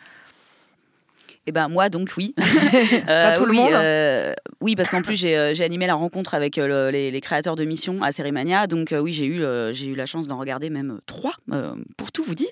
Eh 1.47 1.53
ben 1.53 1.69
moi 1.69 1.89
donc 1.89 2.11
oui. 2.17 2.35
Pas 3.07 3.33
tout 3.33 3.47
le 3.47 3.53
monde 3.53 3.71
euh, 3.73 4.35
oui 4.61 4.75
parce 4.75 4.91
qu'en 4.91 5.03
plus 5.03 5.17
j'ai 5.17 5.37
euh, 5.37 5.53
animé 5.61 5.87
la 5.87 5.95
rencontre 5.95 6.35
avec 6.35 6.59
euh, 6.59 6.67
le- 6.87 6.91
les, 6.91 7.11
les 7.11 7.21
créateurs 7.21 7.57
de 7.57 7.65
Mission 7.65 8.03
à 8.03 8.11
Cérémania, 8.13 8.67
donc 8.67 8.93
euh, 8.93 8.99
oui 8.99 9.13
j'ai 9.13 9.27
eu 9.27 9.43
euh, 9.45 9.73
j'ai 9.73 9.87
eu 9.87 9.95
la 9.95 10.07
chance 10.07 10.27
d'en 10.27 10.39
regarder 10.39 10.71
même 10.71 10.91
euh, 10.93 11.01
trois 11.07 11.33
euh, 11.53 11.75
pour 11.97 12.11
tout 12.13 12.25
vous 12.25 12.35
dire. 12.35 12.49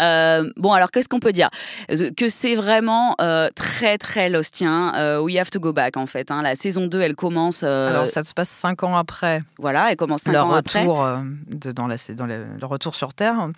Euh, 0.00 0.50
bon 0.56 0.72
alors 0.72 0.90
qu'est-ce 0.90 1.08
qu'on 1.08 1.18
peut 1.20 1.32
dire? 1.32 1.48
Euh, 1.90 2.10
Que 2.16 2.28
c'est 2.28 2.54
vraiment 2.54 3.14
euh, 3.20 3.48
très 3.54 3.98
très 3.98 4.28
lostien. 4.30 4.92
Euh, 4.96 5.18
we 5.20 5.36
have 5.36 5.50
to 5.50 5.60
go 5.60 5.72
back 5.72 5.96
en 5.96 6.06
fait. 6.06 6.30
hein. 6.30 6.40
La 6.42 6.54
saison 6.56 6.86
2 6.86 7.00
elle 7.00 7.16
commence. 7.16 7.62
euh, 7.64 7.88
Alors 7.90 8.08
ça 8.08 8.22
se 8.24 8.32
passe 8.34 8.48
cinq 8.50 8.82
ans 8.82 8.96
après. 8.96 9.42
Voilà, 9.58 9.90
elle 9.90 9.96
commence 9.96 10.22
cinq 10.22 10.32
ans 10.36 10.52
après. 10.52 10.80
retour 10.80 11.04
euh, 11.04 11.18
de- 11.48 11.72
dans, 11.72 11.86
la, 11.88 11.96
dans 12.16 12.26
le, 12.26 12.44
le 12.60 12.66
retour 12.66 12.94
sur 12.94 13.12
Terre. 13.14 13.48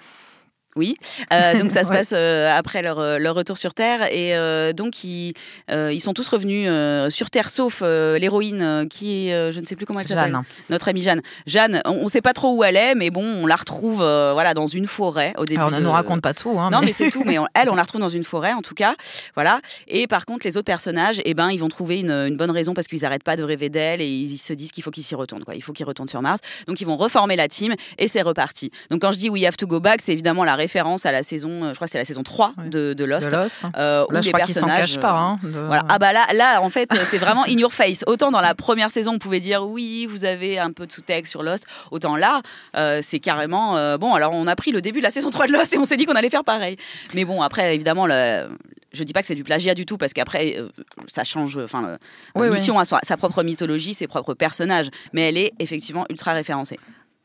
Oui, 0.74 0.94
euh, 1.32 1.58
donc 1.58 1.70
ça 1.70 1.84
se 1.84 1.88
passe 1.92 2.12
euh, 2.14 2.50
après 2.56 2.80
leur, 2.80 2.98
euh, 2.98 3.18
leur 3.18 3.34
retour 3.34 3.58
sur 3.58 3.74
Terre 3.74 4.04
et 4.10 4.34
euh, 4.34 4.72
donc 4.72 5.04
ils, 5.04 5.34
ils 5.70 6.00
sont 6.00 6.14
tous 6.14 6.26
revenus 6.28 6.68
sur 7.12 7.30
Terre 7.30 7.50
sauf 7.50 7.82
l'héroïne 7.82 8.86
qui 8.88 9.28
est, 9.28 9.52
je 9.52 9.60
ne 9.60 9.64
sais 9.66 9.76
plus 9.76 9.86
comment 9.86 10.00
elle 10.00 10.06
s'appelle, 10.06 10.36
notre 10.70 10.88
amie 10.88 11.02
Jeanne. 11.02 11.22
Jeanne, 11.46 11.82
on 11.84 12.02
ne 12.04 12.08
sait 12.08 12.20
pas 12.20 12.32
trop 12.32 12.54
où 12.56 12.64
elle 12.64 12.76
est, 12.76 12.94
mais 12.94 13.10
bon, 13.10 13.24
on 13.24 13.46
la 13.46 13.56
retrouve 13.56 13.96
voilà 13.98 14.54
dans 14.54 14.66
une 14.66 14.86
forêt 14.86 15.34
au 15.38 15.44
début. 15.44 15.58
Alors 15.60 15.68
on 15.68 15.72
ne 15.72 15.80
de- 15.80 15.84
nous 15.84 15.92
raconte 15.92 16.20
pas 16.22 16.34
tout. 16.34 16.58
hein, 16.58 16.70
non, 16.70 16.80
mais, 16.82 16.92
c'est 16.92 17.10
tout. 17.10 17.22
Mais 17.26 17.38
on- 17.40 17.46
elle, 17.54 17.68
on 17.70 17.74
la 17.74 17.82
retrouve 17.82 18.00
dans 18.00 18.08
une 18.08 18.24
forêt, 18.24 18.52
en 18.52 18.62
tout 18.62 18.74
cas. 18.74 18.94
Voilà. 19.34 19.60
Et 19.88 20.06
par 20.06 20.24
contre, 20.26 20.46
les 20.46 20.56
autres 20.56 20.66
personnages, 20.66 21.20
eh 21.24 21.34
ben, 21.34 21.50
ils 21.50 21.58
vont 21.58 21.68
trouver 21.68 22.00
une, 22.00 22.10
une 22.10 22.36
bonne 22.36 22.50
raison 22.50 22.74
parce 22.74 22.86
qu'ils 22.86 23.00
n'arrêtent 23.02 23.24
pas 23.24 23.36
de 23.36 23.42
rêver 23.42 23.68
d'elle 23.68 24.00
et 24.00 24.06
ils 24.06 24.38
se 24.38 24.52
disent 24.52 24.70
qu'il 24.72 24.82
faut 24.82 24.90
qu'ils 24.90 25.04
s'y 25.04 25.14
retournent. 25.14 25.44
Quoi. 25.44 25.54
Il 25.54 25.62
faut 25.62 25.72
qu'ils 25.72 25.86
retournent 25.86 26.08
sur 26.08 26.22
Mars. 26.22 26.40
Donc, 26.66 26.80
ils 26.80 26.86
vont 26.86 26.96
reformer 26.96 27.36
la 27.36 27.48
team 27.48 27.74
et 27.98 28.08
c'est 28.08 28.22
reparti. 28.22 28.70
Donc, 28.90 29.00
quand 29.02 29.12
je 29.12 29.18
dis 29.18 29.28
We 29.30 29.44
Have 29.44 29.56
to 29.56 29.66
Go 29.66 29.80
Back, 29.80 30.00
c'est 30.02 30.12
évidemment 30.12 30.44
la 30.44 30.56
référence 30.62 31.06
à 31.06 31.12
la 31.12 31.22
saison, 31.22 31.50
euh, 31.64 31.68
je 31.70 31.74
crois 31.74 31.86
que 31.86 31.92
c'est 31.92 31.98
la 31.98 32.04
saison 32.04 32.22
3 32.22 32.54
de, 32.66 32.92
de 32.94 33.04
Lost. 33.04 33.30
De 33.30 33.36
Lost. 33.36 33.62
euh, 33.76 34.04
Là, 34.10 34.18
où 34.18 34.22
je 34.22 34.26
les 34.28 34.32
crois 34.32 34.40
s'en 34.46 34.52
personnages, 34.54 34.78
cachent 34.80 35.00
pas, 35.00 35.12
euh, 35.12 35.16
hein, 35.16 35.38
de- 35.42 35.48
Voilà. 35.66 35.84
Ah 35.88 35.98
bah 35.98 36.12
là, 36.12 36.26
là, 36.34 36.60
en 36.62 36.70
fait, 36.70 36.88
c'est 37.10 37.18
vraiment 37.18 37.44
in 37.44 37.58
your 37.58 37.72
face. 37.72 38.02
Autant 38.06 38.30
dans 38.30 38.40
la 38.40 38.54
première 38.54 38.90
saison, 38.90 39.12
on 39.14 39.18
pouvait 39.18 39.40
dire 39.40 39.62
oui, 39.64 40.06
vous 40.08 40.24
avez 40.24 40.58
un 40.58 40.72
peu 40.72 40.86
de 40.86 40.92
sous-texte 40.92 41.30
sur 41.30 41.42
Lost. 41.42 41.64
Autant 41.90 42.16
là, 42.16 42.40
euh, 42.76 43.00
c'est 43.02 43.18
carrément 43.20 43.76
euh, 43.76 43.98
bon. 43.98 44.14
Alors, 44.14 44.32
on 44.34 44.46
a 44.46 44.56
pris 44.56 44.72
le 44.72 44.80
début 44.80 44.98
de 45.00 45.04
la 45.04 45.10
saison 45.10 45.30
3 45.30 45.46
de 45.48 45.52
Lost 45.52 45.72
et 45.74 45.78
on 45.78 45.84
s'est 45.84 45.96
dit 45.96 46.06
qu'on 46.06 46.14
allait 46.16 46.30
faire 46.30 46.44
pareil. 46.44 46.76
Mais 47.14 47.24
bon, 47.24 47.42
après, 47.42 47.74
évidemment, 47.74 48.06
le- 48.06 48.48
je 48.94 49.04
dis 49.04 49.12
pas 49.14 49.20
que 49.22 49.26
c'est 49.26 49.34
du 49.34 49.44
plagiat 49.44 49.74
du 49.74 49.86
tout 49.86 49.96
parce 49.96 50.12
qu'après, 50.12 50.56
euh, 50.58 50.68
ça 51.08 51.24
change. 51.24 51.56
Enfin, 51.58 51.80
le- 51.82 51.98
Oui, 52.40 52.48
oui. 52.48 52.50
mission 52.50 52.78
a 52.78 52.84
sa, 52.84 52.98
sa 53.02 53.16
propre 53.16 53.42
mythologie, 53.42 53.94
ses 53.94 54.06
propres 54.06 54.34
personnages, 54.34 54.88
mais 55.14 55.28
elle 55.28 55.38
est 55.38 55.52
effectivement 55.58 56.04
ultra 56.10 56.32
référencée. 56.34 56.78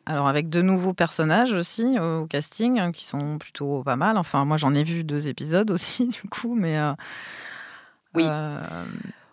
Alors 0.09 0.29
avec 0.29 0.47
de 0.49 0.61
nouveaux 0.61 0.93
personnages 0.93 1.51
aussi 1.51 1.97
euh, 1.99 2.19
au 2.21 2.27
casting 2.27 2.79
hein, 2.79 2.93
qui 2.93 3.03
sont 3.03 3.37
plutôt 3.37 3.83
pas 3.83 3.97
mal. 3.97 4.17
Enfin 4.17 4.45
moi 4.45 4.55
j'en 4.55 4.73
ai 4.73 4.83
vu 4.83 5.03
deux 5.03 5.27
épisodes 5.27 5.69
aussi 5.69 6.07
du 6.21 6.21
coup, 6.29 6.55
mais 6.55 6.77
euh, 6.77 6.93
Oui. 8.15 8.23
euh, 8.25 8.61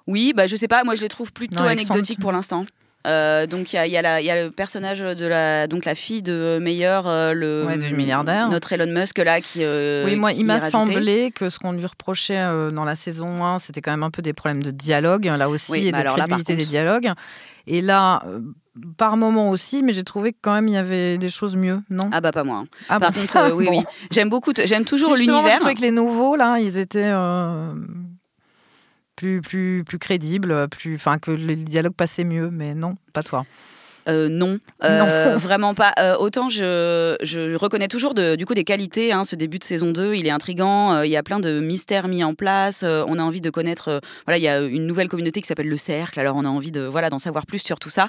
Oui, 0.09 0.33
bah 0.35 0.49
je 0.49 0.57
sais 0.57 0.67
pas, 0.67 0.83
moi 0.83 0.97
je 0.97 1.03
les 1.03 1.09
trouve 1.09 1.33
plutôt 1.33 1.63
Non, 1.63 1.69
anecdotiques 1.69 2.19
pour 2.19 2.33
l'instant. 2.33 2.67
Euh, 3.07 3.47
donc 3.47 3.73
il 3.73 3.85
y 3.87 3.91
y 3.91 3.97
a 3.99 4.21
y 4.21 4.27
le 4.45 4.51
personnage 4.51 4.99
de 5.01 5.27
la 5.27 5.69
donc 5.69 5.85
la 5.85 5.95
fille 5.95 6.23
de 6.23 6.59
Meyer, 6.61 7.03
euh, 7.05 7.35
le 7.35 7.67
Ouais, 7.67 7.79
du 7.79 7.95
milliardaire. 7.95 8.49
notre 8.49 8.73
Elon 8.73 8.91
Musk 8.91 9.19
là 9.19 9.41
qui. 9.41 9.61
euh, 9.63 10.05
oui, 10.05 10.17
moi, 10.17 10.33
qui 10.33 10.41
il 10.41 10.47
m'a 10.47 10.59
semblé 10.59 11.31
que 11.31 11.51
ce 11.51 11.61
qu'on 11.61 11.73
lui 11.73 11.87
reprochait 11.87 12.43
dans 12.73 12.85
la 12.85 12.97
saison 12.97 13.45
1, 13.45 13.61
c'était 13.61 13.81
quand 13.81 13.93
même 13.93 14.03
un 14.03 14.11
peu 14.11 14.23
des 14.23 14.33
problèmes 14.33 14.63
de 14.63 14.73
dialogue, 14.73 15.27
là 15.27 15.49
aussi, 15.49 15.71
Oui, 15.71 15.87
et 15.87 15.93
bah 15.93 15.99
de 15.99 16.03
alors 16.03 16.17
là, 16.17 16.27
des 16.27 16.57
dialogues. 16.57 17.13
Et 17.67 17.81
là, 17.81 18.23
par 18.97 19.17
moment 19.17 19.51
aussi, 19.51 19.83
mais 19.83 19.93
j'ai 19.93 20.03
trouvé 20.05 20.33
que 20.33 20.39
quand 20.43 20.53
même 20.55 20.67
il 20.69 20.75
y 20.75 20.77
avait 20.77 21.17
des 21.19 21.29
choses 21.29 21.55
mieux, 21.57 21.81
non? 21.91 22.11
Ah 22.13 22.21
bah 22.21 22.33
pas 22.33 22.43
moi. 22.45 22.59
hein. 22.59 22.67
Ah 22.89 22.99
Par 22.99 23.13
bon 23.13 23.21
contre, 23.21 23.37
euh, 23.37 23.51
oui, 23.53 23.65
Bon. 23.71 23.79
oui, 23.79 23.85
j'aime 24.11 24.29
beaucoup, 24.29 24.53
j'aime 24.65 24.85
toujours 24.85 25.15
l'univers. 25.15 25.59
Que 25.61 25.81
les 25.81 25.91
nouveaux, 25.91 26.35
là, 26.37 26.59
ils 26.59 26.77
étaient 26.79 27.01
euh, 27.13 27.73
plus, 29.17 29.41
plus, 29.41 29.85
plus 29.85 29.99
crédibles, 29.99 30.69
plus, 30.69 30.97
enfin, 30.97 31.19
que 31.19 31.31
les 31.31 31.57
dialogues 31.57 31.95
passaient 31.95 32.25
mieux, 32.25 32.51
mais 32.51 32.75
non, 32.75 32.97
pas 33.13 33.23
toi. 33.23 33.45
Euh, 34.09 34.29
non, 34.29 34.59
Euh, 34.85 35.37
vraiment 35.39 35.75
pas. 35.75 35.93
Euh, 35.99 36.17
autant 36.19 36.49
je, 36.49 37.17
je 37.23 37.55
reconnais 37.57 37.89
toujours 37.89 38.13
de- 38.15 38.37
du 38.37 38.45
coup 38.47 38.55
des 38.55 38.65
qualités. 38.65 39.13
hein, 39.13 39.25
ce 39.25 39.35
début 39.37 39.59
de 39.59 39.65
saison 39.65 39.91
2, 39.93 40.15
il 40.15 40.27
est 40.27 40.31
intrigant. 40.31 41.03
il 41.03 41.11
y 41.11 41.17
a 41.17 41.23
plein 41.23 41.41
de 41.41 41.61
mystères 41.61 42.09
mis 42.09 42.23
en 42.23 42.35
place. 42.35 42.83
on 42.85 43.19
a 43.19 43.23
envie 43.23 43.41
de 43.41 43.51
connaître. 43.51 44.01
voilà, 44.27 44.39
il 44.39 44.43
y 44.43 44.49
a 44.49 44.61
une 44.61 44.87
nouvelle 44.87 45.09
communauté 45.09 45.41
qui 45.41 45.47
s'appelle 45.49 45.69
le 45.69 45.77
Cercle. 45.77 46.21
Alors 46.21 46.37
on 46.37 46.45
a 46.45 46.49
envie 46.49 46.71
de 46.73 46.83
voilà 46.83 47.09
d'en 47.11 47.19
savoir 47.19 47.47
plus 47.47 47.61
sur 47.61 47.79
tout 47.79 47.91
ça. 47.91 48.09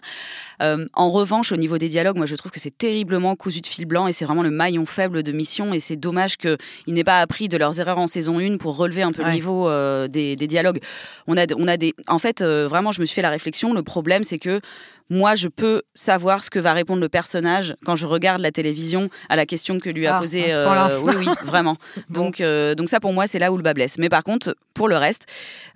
En 0.62 1.12
revanche, 1.12 1.52
au 1.52 1.58
niveau 1.58 1.78
des 1.78 1.90
dialogues, 1.90 2.18
moi 2.18 2.26
je 2.26 2.36
trouve 2.36 2.52
que 2.52 2.60
c'est 2.60 2.78
terriblement 2.78 3.36
cousu 3.36 3.62
de 3.62 3.68
fil 3.68 3.86
blanc 3.86 4.08
et 4.08 4.12
c'est 4.12 4.26
vraiment 4.26 4.44
le 4.44 4.52
maillon 4.52 4.86
faible 4.86 5.24
de 5.24 5.32
Mission. 5.32 5.74
Et 5.74 5.80
c'est 5.80 5.96
dommage 5.96 6.38
qu'ils 6.38 6.58
n'aient 6.88 7.04
pas 7.04 7.22
appris 7.22 7.48
de 7.48 7.58
leurs 7.58 7.80
erreurs 7.80 8.00
en 8.00 8.08
saison 8.08 8.40
1 8.40 8.58
pour 8.58 8.76
relever 8.78 9.02
un 9.02 9.12
peu 9.12 9.22
le 9.24 9.30
niveau 9.32 9.70
des, 10.08 10.36
des 10.36 10.48
dialogues. 10.48 10.80
On 11.28 11.38
a, 11.38 11.46
on 11.58 11.68
a 11.68 11.78
des. 11.78 11.94
En 12.08 12.20
fait, 12.20 12.42
vraiment, 12.44 12.92
je 12.92 13.02
me 13.02 13.06
suis 13.06 13.16
fait 13.16 13.22
la 13.22 13.30
réflexion. 13.30 13.74
Le 13.74 13.84
problème, 13.84 14.24
c'est 14.24 14.40
que 14.40 14.60
moi, 15.10 15.36
je 15.36 15.48
peux 15.48 15.84
savoir 15.94 16.44
ce 16.44 16.50
que 16.50 16.58
va 16.60 16.74
répondre 16.74 17.00
le 17.02 17.10
personnage 17.10 17.76
quand 17.86 17.96
je 17.96 18.06
regarde 18.08 18.41
la 18.41 18.52
télévision 18.52 19.10
à 19.30 19.36
la 19.36 19.46
question 19.46 19.78
que 19.80 19.89
lui 19.89 20.08
a 20.08 20.18
Ah, 20.18 20.20
posée. 20.20 20.44
point-là. 20.44 20.89
oui, 21.02 21.13
oui, 21.20 21.26
vraiment. 21.46 21.78
Donc, 22.10 22.41
euh, 22.41 22.74
donc 22.76 22.89
ça, 22.89 23.00
pour 23.00 23.13
moi, 23.13 23.28
c'est 23.28 23.38
là 23.39 23.52
où 23.52 23.58
le 23.58 23.63
bas 23.63 23.74
blesse. 23.74 23.98
Mais 24.00 24.10
par 24.10 24.24
contre, 24.24 24.56
pour 24.74 24.88
le 24.89 24.98
reste, 24.98 25.26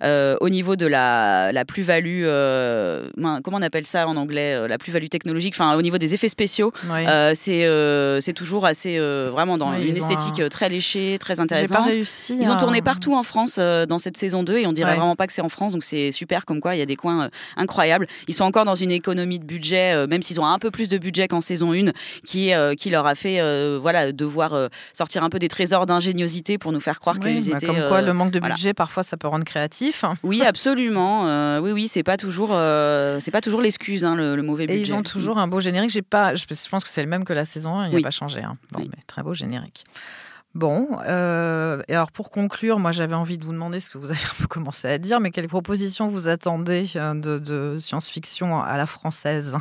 euh, 0.02 0.36
au 0.40 0.48
niveau 0.48 0.74
de 0.76 0.86
la, 0.86 1.52
la 1.52 1.64
plus-value, 1.64 2.24
euh, 2.24 3.08
comment 3.44 3.58
on 3.58 3.62
appelle 3.62 3.86
ça 3.86 4.08
en 4.08 4.16
anglais, 4.16 4.54
euh, 4.54 4.66
la 4.68 4.78
plus-value 4.78 5.06
technologique, 5.06 5.54
enfin, 5.56 5.74
au 5.76 5.82
niveau 5.82 5.98
des 5.98 6.12
effets 6.14 6.28
spéciaux, 6.28 6.72
Oui. 6.90 7.06
euh, 7.08 7.32
c'est 7.34 7.64
euh, 7.64 8.20
toujours 8.34 8.66
assez, 8.66 8.96
euh, 8.98 9.28
vraiment 9.32 9.58
dans 9.58 9.72
Oui, 9.74 9.88
une 9.88 9.96
esthétique 9.96 10.40
un- 10.40 10.44
euh, 10.44 10.48
très 10.48 10.68
léchée, 10.68 11.16
très 11.20 11.40
intéressante. 11.40 11.76
pas 11.78 11.84
réussi. 11.84 12.36
Ils 12.40 12.50
ont 12.50 12.54
à- 12.54 12.56
tourné 12.56 12.80
partout 12.82 13.14
en 13.14 13.22
France 13.22 13.56
euh, 13.58 13.86
dans 13.86 13.98
cette 13.98 14.16
saison 14.16 14.42
2 14.42 14.58
et 14.58 14.66
on 14.66 14.72
dirait 14.72 14.90
Ouais. 14.90 14.96
vraiment 14.96 15.16
pas 15.16 15.26
que 15.26 15.32
c'est 15.32 15.42
en 15.42 15.48
France, 15.48 15.72
donc 15.72 15.84
c'est 15.84 16.10
super 16.12 16.44
comme 16.46 16.60
quoi 16.60 16.74
il 16.74 16.78
y 16.78 16.82
a 16.82 16.86
des 16.86 16.96
coins 16.96 17.24
euh, 17.24 17.28
incroyables. 17.56 18.06
Ils 18.28 18.34
sont 18.34 18.44
encore 18.44 18.64
dans 18.64 18.74
une 18.74 18.90
économie 18.90 19.19
de 19.26 19.44
budget 19.44 19.92
euh, 19.94 20.06
même 20.06 20.22
s'ils 20.22 20.40
ont 20.40 20.46
un 20.46 20.58
peu 20.58 20.70
plus 20.70 20.88
de 20.88 20.98
budget 20.98 21.28
qu'en 21.28 21.40
saison 21.40 21.72
1, 21.72 21.92
qui, 22.24 22.52
euh, 22.52 22.74
qui 22.74 22.90
leur 22.90 23.06
a 23.06 23.14
fait 23.14 23.40
euh, 23.40 23.78
voilà, 23.80 24.12
devoir 24.12 24.68
sortir 24.92 25.22
un 25.24 25.30
peu 25.30 25.38
des 25.38 25.48
trésors 25.48 25.86
d'ingéniosité 25.86 26.58
pour 26.58 26.72
nous 26.72 26.80
faire 26.80 27.00
croire 27.00 27.16
Oui, 27.22 27.40
qu'ils 27.40 27.50
bah, 27.50 27.56
étaient. 27.58 27.66
comme 27.66 27.88
quoi, 27.88 28.02
le 28.02 28.12
manque 28.12 28.30
de 28.32 28.38
voilà. 28.38 28.54
budget, 28.54 28.74
parfois, 28.74 29.02
ça 29.02 29.16
peut 29.16 29.28
rendre 29.28 29.44
créatif. 29.44 30.04
Oui, 30.22 30.42
absolument. 30.46 31.58
oui, 31.60 31.72
oui, 31.72 31.88
c'est 31.88 32.02
pas 32.02 32.16
toujours, 32.16 32.50
c'est 32.50 33.30
pas 33.30 33.40
toujours 33.40 33.60
l'excuse, 33.60 34.04
hein, 34.04 34.14
le, 34.14 34.36
le 34.36 34.42
mauvais 34.42 34.64
Et 34.64 34.68
budget. 34.68 34.82
ils 34.82 34.94
ont 34.94 35.02
toujours 35.02 35.38
un 35.38 35.46
beau 35.48 35.60
générique. 35.60 35.90
J'ai 35.90 36.02
pas, 36.02 36.34
je 36.34 36.44
je 36.50 36.68
pense 36.68 36.84
que 36.84 36.90
c'est 36.90 37.02
le 37.02 37.08
même 37.08 37.24
que 37.24 37.32
la 37.32 37.44
saison 37.44 37.78
1, 37.78 37.86
il 37.86 37.90
n'a 37.90 37.96
Oui. 37.96 38.02
pas 38.02 38.10
changé. 38.10 38.40
hein. 38.40 38.56
Bon, 38.72 38.80
mais 38.82 38.98
très 39.06 39.22
beau 39.22 39.34
générique. 39.34 39.84
Bon, 40.54 40.98
euh, 41.06 41.80
et 41.86 41.94
alors 41.94 42.10
pour 42.10 42.30
conclure, 42.30 42.80
moi 42.80 42.90
j'avais 42.90 43.14
envie 43.14 43.38
de 43.38 43.44
vous 43.44 43.52
demander 43.52 43.78
ce 43.78 43.88
que 43.88 43.98
vous 43.98 44.10
avez 44.10 44.20
un 44.24 44.34
peu 44.40 44.46
commencé 44.48 44.88
à 44.88 44.98
dire, 44.98 45.20
mais 45.20 45.30
quelles 45.30 45.48
propositions 45.48 46.08
vous 46.08 46.28
attendez 46.28 46.90
euh, 46.96 47.14
de, 47.14 47.78
science-fiction 47.78 48.60
à 48.60 48.76
la 48.76 48.86
française? 48.86 49.56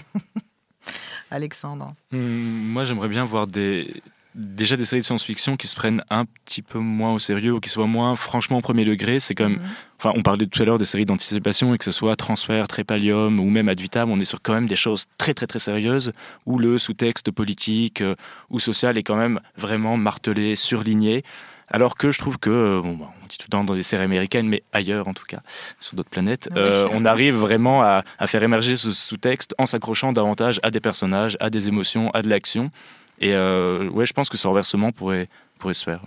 Alexandre. 1.32 1.94
Hum, 2.12 2.72
Moi, 2.72 2.86
j'aimerais 2.86 3.10
bien 3.10 3.24
voir 3.24 3.46
des 3.46 4.02
déjà 4.36 4.76
des 4.78 4.86
séries 4.86 5.02
de 5.02 5.06
science-fiction 5.06 5.58
qui 5.58 5.68
se 5.68 5.76
prennent 5.76 6.04
un 6.10 6.26
petit 6.26 6.62
peu 6.62 6.80
moins 6.80 7.14
au 7.14 7.20
sérieux 7.20 7.54
ou 7.54 7.60
qui 7.60 7.70
soient 7.70 7.88
moins 7.88 8.16
franchement 8.16 8.58
au 8.60 8.62
premier 8.62 8.86
degré. 8.86 9.20
C'est 9.20 9.36
comme, 9.36 9.60
enfin, 9.98 10.14
on 10.16 10.22
parlait 10.22 10.46
tout 10.46 10.62
à 10.62 10.66
l'heure 10.66 10.78
des 10.78 10.86
séries 10.86 11.06
d'anticipation 11.06 11.74
et 11.74 11.78
que 11.78 11.84
ce 11.84 11.92
soit 11.92 12.16
Transfert, 12.16 12.68
Trépalium 12.68 13.40
ou 13.40 13.50
même 13.50 13.70
Ad 13.70 13.80
Vitam, 13.80 14.12
on 14.12 14.20
est 14.20 14.26
sur 14.26 14.42
quand 14.42 14.54
même 14.54 14.68
des 14.68 14.76
choses 14.76 15.06
très 15.18 15.34
très 15.34 15.48
très 15.48 15.60
sérieuses 15.60 16.14
où 16.46 16.58
le 16.60 16.78
sous-texte 16.78 17.32
politique 17.32 18.02
euh, 18.02 18.16
ou 18.50 18.60
social 18.60 18.98
est 18.98 19.04
quand 19.04 19.16
même 19.18 19.40
vraiment 19.58 19.98
martelé, 19.98 20.56
surligné. 20.56 21.24
Alors 21.72 21.96
que 21.98 22.10
je 22.10 22.18
trouve 22.18 22.40
que, 22.40 22.50
euh, 22.50 22.82
bon, 22.82 22.96
bah, 22.96 23.12
on 23.24 23.28
dit 23.28 23.38
tout 23.38 23.46
le 23.48 23.52
temps 23.52 23.64
dans 23.64 23.76
des 23.76 23.84
séries 23.84 24.04
américaines, 24.06 24.48
mais 24.48 24.64
ailleurs 24.74 25.08
en 25.08 25.14
tout 25.14 25.26
cas, 25.28 25.42
sur 25.80 25.96
d'autres 25.96 26.10
planètes, 26.10 26.50
Oui. 26.52 26.58
euh, 26.60 26.88
on 26.92 27.06
arrive 27.06 27.36
vraiment 27.36 27.84
à, 27.84 28.04
à 28.18 28.26
faire 28.26 28.42
émerger 28.42 28.76
ce 28.76 28.92
sous-texte 28.92 29.54
en 29.60 29.68
s'accrochant 29.68 30.12
davantage 30.12 30.60
à 30.64 30.72
des 30.72 30.80
personnages, 30.80 31.38
à 31.40 31.52
des 31.52 31.68
émotions, 31.68 32.10
à 32.12 32.24
de 32.24 32.30
l'action. 32.30 32.72
Et 33.20 33.34
euh, 33.34 33.90
ouais, 33.90 34.06
je 34.06 34.14
pense 34.14 34.30
que 34.30 34.38
ce 34.38 34.48
renversement 34.48 34.92
pourrait, 34.92 35.28
pourrait 35.58 35.74
se 35.74 35.84
faire. 35.84 36.02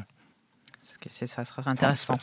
Que 1.00 1.08
c'est- 1.10 1.26
ça 1.26 1.44
sera 1.44 1.68
intéressant. 1.68 2.16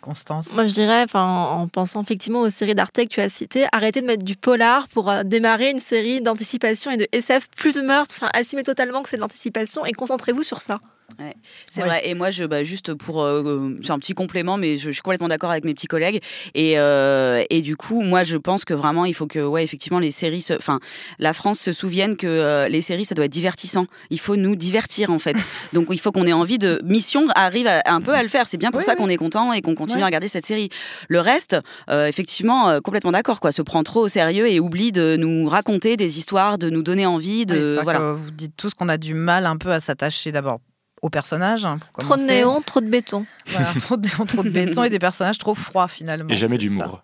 Constance 0.00 0.54
Moi, 0.54 0.66
je 0.66 0.72
dirais, 0.72 1.02
enfin, 1.02 1.22
en 1.24 1.60
en 1.62 1.68
pensant 1.68 2.02
effectivement 2.02 2.40
aux 2.40 2.48
séries 2.48 2.74
d'Arte 2.74 2.96
que 2.96 3.02
tu 3.08 3.20
as 3.20 3.28
citées, 3.28 3.66
arrêtez 3.72 4.00
de 4.00 4.06
mettre 4.06 4.24
du 4.24 4.36
polar 4.36 4.88
pour 4.88 5.10
euh, 5.10 5.22
démarrer 5.24 5.70
une 5.70 5.80
série 5.80 6.20
d'anticipation 6.20 6.90
et 6.90 6.96
de 6.96 7.06
SF 7.12 7.48
plus 7.56 7.74
de 7.74 7.80
meurtre. 7.82 8.14
Enfin, 8.16 8.30
assumez 8.34 8.62
totalement 8.62 9.02
que 9.02 9.08
c'est 9.10 9.16
de 9.16 9.20
l'anticipation 9.22 9.84
et 9.84 9.92
concentrez-vous 9.92 10.42
sur 10.42 10.60
ça. 10.60 10.80
Ouais, 11.18 11.34
c'est 11.68 11.82
vrai. 11.82 12.02
Et 12.08 12.14
moi, 12.14 12.30
je, 12.30 12.44
bah, 12.44 12.62
juste 12.62 12.94
pour, 12.94 13.20
euh, 13.24 13.76
c'est 13.82 13.90
un 13.90 13.98
petit 13.98 14.14
complément, 14.14 14.56
mais 14.56 14.76
je, 14.76 14.86
je 14.86 14.90
suis 14.92 15.02
complètement 15.02 15.26
d'accord 15.26 15.50
avec 15.50 15.64
mes 15.64 15.74
petits 15.74 15.88
collègues. 15.88 16.22
Et, 16.54 16.78
euh, 16.78 17.42
et 17.50 17.62
du 17.62 17.76
coup, 17.76 18.00
moi, 18.02 18.22
je 18.22 18.36
pense 18.36 18.64
que 18.64 18.74
vraiment, 18.74 19.04
il 19.04 19.12
faut 19.12 19.26
que, 19.26 19.40
ouais, 19.40 19.64
effectivement, 19.64 19.98
les 19.98 20.12
séries, 20.12 20.46
enfin, 20.56 20.78
la 21.18 21.32
France 21.32 21.58
se 21.58 21.72
souvienne 21.72 22.16
que 22.16 22.28
euh, 22.28 22.68
les 22.68 22.80
séries, 22.80 23.04
ça 23.04 23.16
doit 23.16 23.24
être 23.24 23.32
divertissant. 23.32 23.86
Il 24.10 24.20
faut 24.20 24.36
nous 24.36 24.54
divertir, 24.54 25.10
en 25.10 25.18
fait. 25.18 25.36
Donc, 25.72 25.88
il 25.90 25.98
faut 25.98 26.12
qu'on 26.12 26.26
ait 26.26 26.32
envie 26.32 26.58
de. 26.58 26.80
Mission 26.84 27.26
arrive 27.34 27.66
à- 27.66 27.82
un 27.86 28.00
peu 28.00 28.14
à 28.14 28.22
le 28.22 28.28
faire. 28.28 28.46
C'est 28.46 28.56
bien 28.56 28.70
pour 28.70 28.78
Oui, 28.78 28.84
ça 28.84 28.92
oui. 28.92 28.98
qu'on 28.98 29.08
est 29.08 29.16
content 29.16 29.52
et 29.52 29.62
qu'on 29.62 29.74
continue 29.74 29.89
Ouais. 29.96 30.02
à 30.02 30.06
regarder 30.06 30.28
cette 30.28 30.46
série. 30.46 30.68
Le 31.08 31.20
reste, 31.20 31.56
euh, 31.88 32.06
effectivement, 32.06 32.68
euh, 32.70 32.80
complètement 32.80 33.12
d'accord, 33.12 33.40
quoi. 33.40 33.52
Se 33.52 33.62
prend 33.62 33.82
trop 33.82 34.00
au 34.02 34.08
sérieux 34.08 34.48
et 34.48 34.60
oublie 34.60 34.92
de 34.92 35.16
nous 35.16 35.48
raconter 35.48 35.96
des 35.96 36.18
histoires, 36.18 36.58
de 36.58 36.70
nous 36.70 36.82
donner 36.82 37.06
envie, 37.06 37.46
de 37.46 37.74
Oui, 37.76 37.80
voilà. 37.82 37.98
que 37.98 38.12
vous 38.14 38.30
dites 38.30 38.54
tous 38.56 38.74
qu'on 38.74 38.88
a 38.88 38.96
du 38.98 39.14
mal 39.14 39.46
un 39.46 39.56
peu 39.56 39.72
à 39.72 39.80
s'attacher 39.80 40.32
d'abord 40.32 40.60
aux 41.02 41.10
personnages. 41.10 41.64
hein, 41.64 41.78
Trop 41.98 42.16
de 42.16 42.22
néon, 42.22 42.60
trop 42.60 42.80
de 42.80 42.88
béton. 42.88 43.24
Voilà, 43.46 43.68
trop 43.80 43.96
de 43.96 44.06
néon, 44.06 44.26
trop 44.26 44.42
de 44.42 44.50
béton 44.50 44.84
et 44.84 44.90
des 44.90 44.98
personnages 44.98 45.38
trop 45.38 45.54
froids 45.54 45.88
finalement. 45.88 46.28
Et 46.30 46.36
jamais 46.36 46.58
d'humour. 46.58 47.02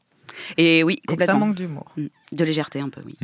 Et 0.59 0.83
oui, 0.83 0.95
Et 0.95 0.97
que 0.97 1.03
ça 1.03 1.13
complètement. 1.13 1.39
manque 1.47 1.55
d'humour. 1.57 1.87
Mm. 1.97 2.07
De 2.33 2.45
légèreté 2.45 2.81
un 2.81 2.89
peu, 2.91 3.01
oui. 3.07 3.17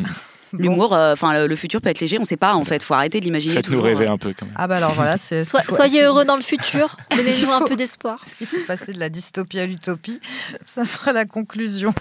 L'humour, 0.59 0.93
euh, 0.95 1.13
enfin 1.13 1.33
le, 1.33 1.47
le 1.47 1.57
futur 1.57 1.81
peut 1.81 1.89
être 1.89 2.01
léger, 2.01 2.19
on 2.19 2.25
sait 2.25 2.37
pas 2.37 2.55
en 2.55 2.65
fait, 2.65 2.83
faut 2.83 2.95
arrêter 2.95 3.21
de 3.21 3.25
l'imaginer 3.25 3.55
Faites-nous 3.55 3.71
toujours. 3.77 3.85
rêver 3.87 4.07
euh. 4.07 4.13
un 4.13 4.19
peu 4.19 4.33
quand 4.39 4.47
même. 4.47 4.55
Ah 4.59 4.67
bah 4.67 4.77
alors 4.77 4.93
voilà, 4.93 5.17
c'est. 5.17 5.45
Faut- 5.45 5.59
soyez 5.71 6.03
heureux 6.03 6.25
dans 6.25 6.37
le 6.37 6.43
futur. 6.43 6.97
Donnez-nous 7.17 7.51
un 7.53 7.63
peu 7.63 7.77
d'espoir. 7.77 8.25
Il 8.41 8.47
faut 8.47 8.57
passer 8.67 8.93
de 8.93 9.01
la 9.01 9.09
dystopie 9.09 9.59
à 9.61 9.67
l'utopie. 9.67 10.19
Ça 10.65 10.85
sera 10.85 11.13
la 11.13 11.25
conclusion. 11.25 11.95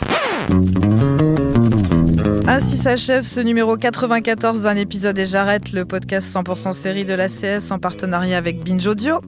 Ainsi 2.48 2.76
s'achève 2.78 3.24
ce 3.24 3.40
numéro 3.40 3.78
94 3.78 4.62
d'un 4.62 4.76
épisode 4.76 5.18
et 5.18 5.26
j'arrête 5.26 5.72
le 5.72 5.86
podcast 5.86 6.28
100% 6.34 6.74
série 6.74 7.06
de 7.06 7.14
l'ACS 7.14 7.72
en 7.72 7.80
partenariat 7.80 8.38
avec 8.38 8.62
Binge 8.64 8.86
Audio. 8.88 9.22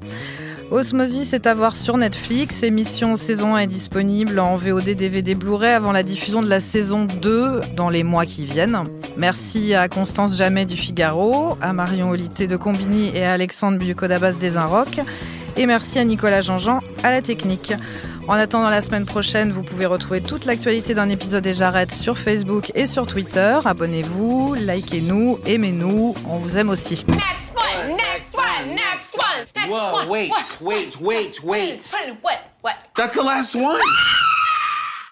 Osmosis 0.73 1.33
est 1.33 1.45
à 1.45 1.53
voir 1.53 1.75
sur 1.75 1.99
Netflix. 1.99 2.63
Émission 2.63 3.15
saison 3.15 3.53
1 3.53 3.59
est 3.59 3.67
disponible 3.67 4.39
en 4.39 4.57
VOD, 4.57 4.95
DVD, 4.95 5.35
Blu-ray 5.35 5.71
avant 5.71 5.91
la 5.91 6.01
diffusion 6.01 6.41
de 6.41 6.49
la 6.49 6.59
saison 6.59 7.05
2 7.21 7.61
dans 7.75 7.89
les 7.89 8.01
mois 8.01 8.25
qui 8.25 8.47
viennent. 8.47 8.79
Merci 9.15 9.75
à 9.75 9.87
Constance 9.87 10.35
Jamais 10.35 10.65
du 10.65 10.75
Figaro, 10.75 11.59
à 11.61 11.73
Marion 11.73 12.09
Olité 12.09 12.47
de 12.47 12.57
Combini 12.57 13.11
et 13.13 13.23
à 13.23 13.33
Alexandre 13.33 13.77
Bucodabas 13.77 14.31
des 14.31 14.57
Inrocks. 14.57 14.99
Et 15.57 15.67
merci 15.67 15.99
à 15.99 16.05
Nicolas 16.05 16.41
Jean-Jean 16.41 16.79
à 17.03 17.11
la 17.11 17.21
technique. 17.21 17.73
En 18.27 18.33
attendant 18.33 18.69
la 18.69 18.81
semaine 18.81 19.05
prochaine, 19.05 19.51
vous 19.51 19.63
pouvez 19.63 19.85
retrouver 19.85 20.21
toute 20.21 20.45
l'actualité 20.45 20.93
d'un 20.93 21.09
épisode 21.09 21.45
et 21.45 21.53
j'arrête 21.53 21.91
sur 21.91 22.17
Facebook 22.17 22.71
et 22.73 22.85
sur 22.85 23.05
Twitter. 23.05 23.59
Abonnez-vous, 23.65 24.55
likez-nous, 24.55 25.39
aimez-nous, 25.45 26.15
on 26.29 26.37
vous 26.37 26.57
aime 26.57 26.69
aussi. 26.69 27.03
Next 27.07 27.19
one, 27.55 27.97
next 27.97 28.35
one, 28.37 28.75
next 28.75 29.15
one, 29.17 29.45
next 29.55 29.69
Whoa, 29.69 29.97
one. 29.99 30.09
wait, 30.09 30.31
wait, 30.61 31.01
wait, 31.01 31.43
wait. 31.43 31.91
What? 32.21 32.39
What? 32.61 32.75
That's 32.95 33.15
the 33.15 33.23
last 33.23 33.55
one? 33.55 33.77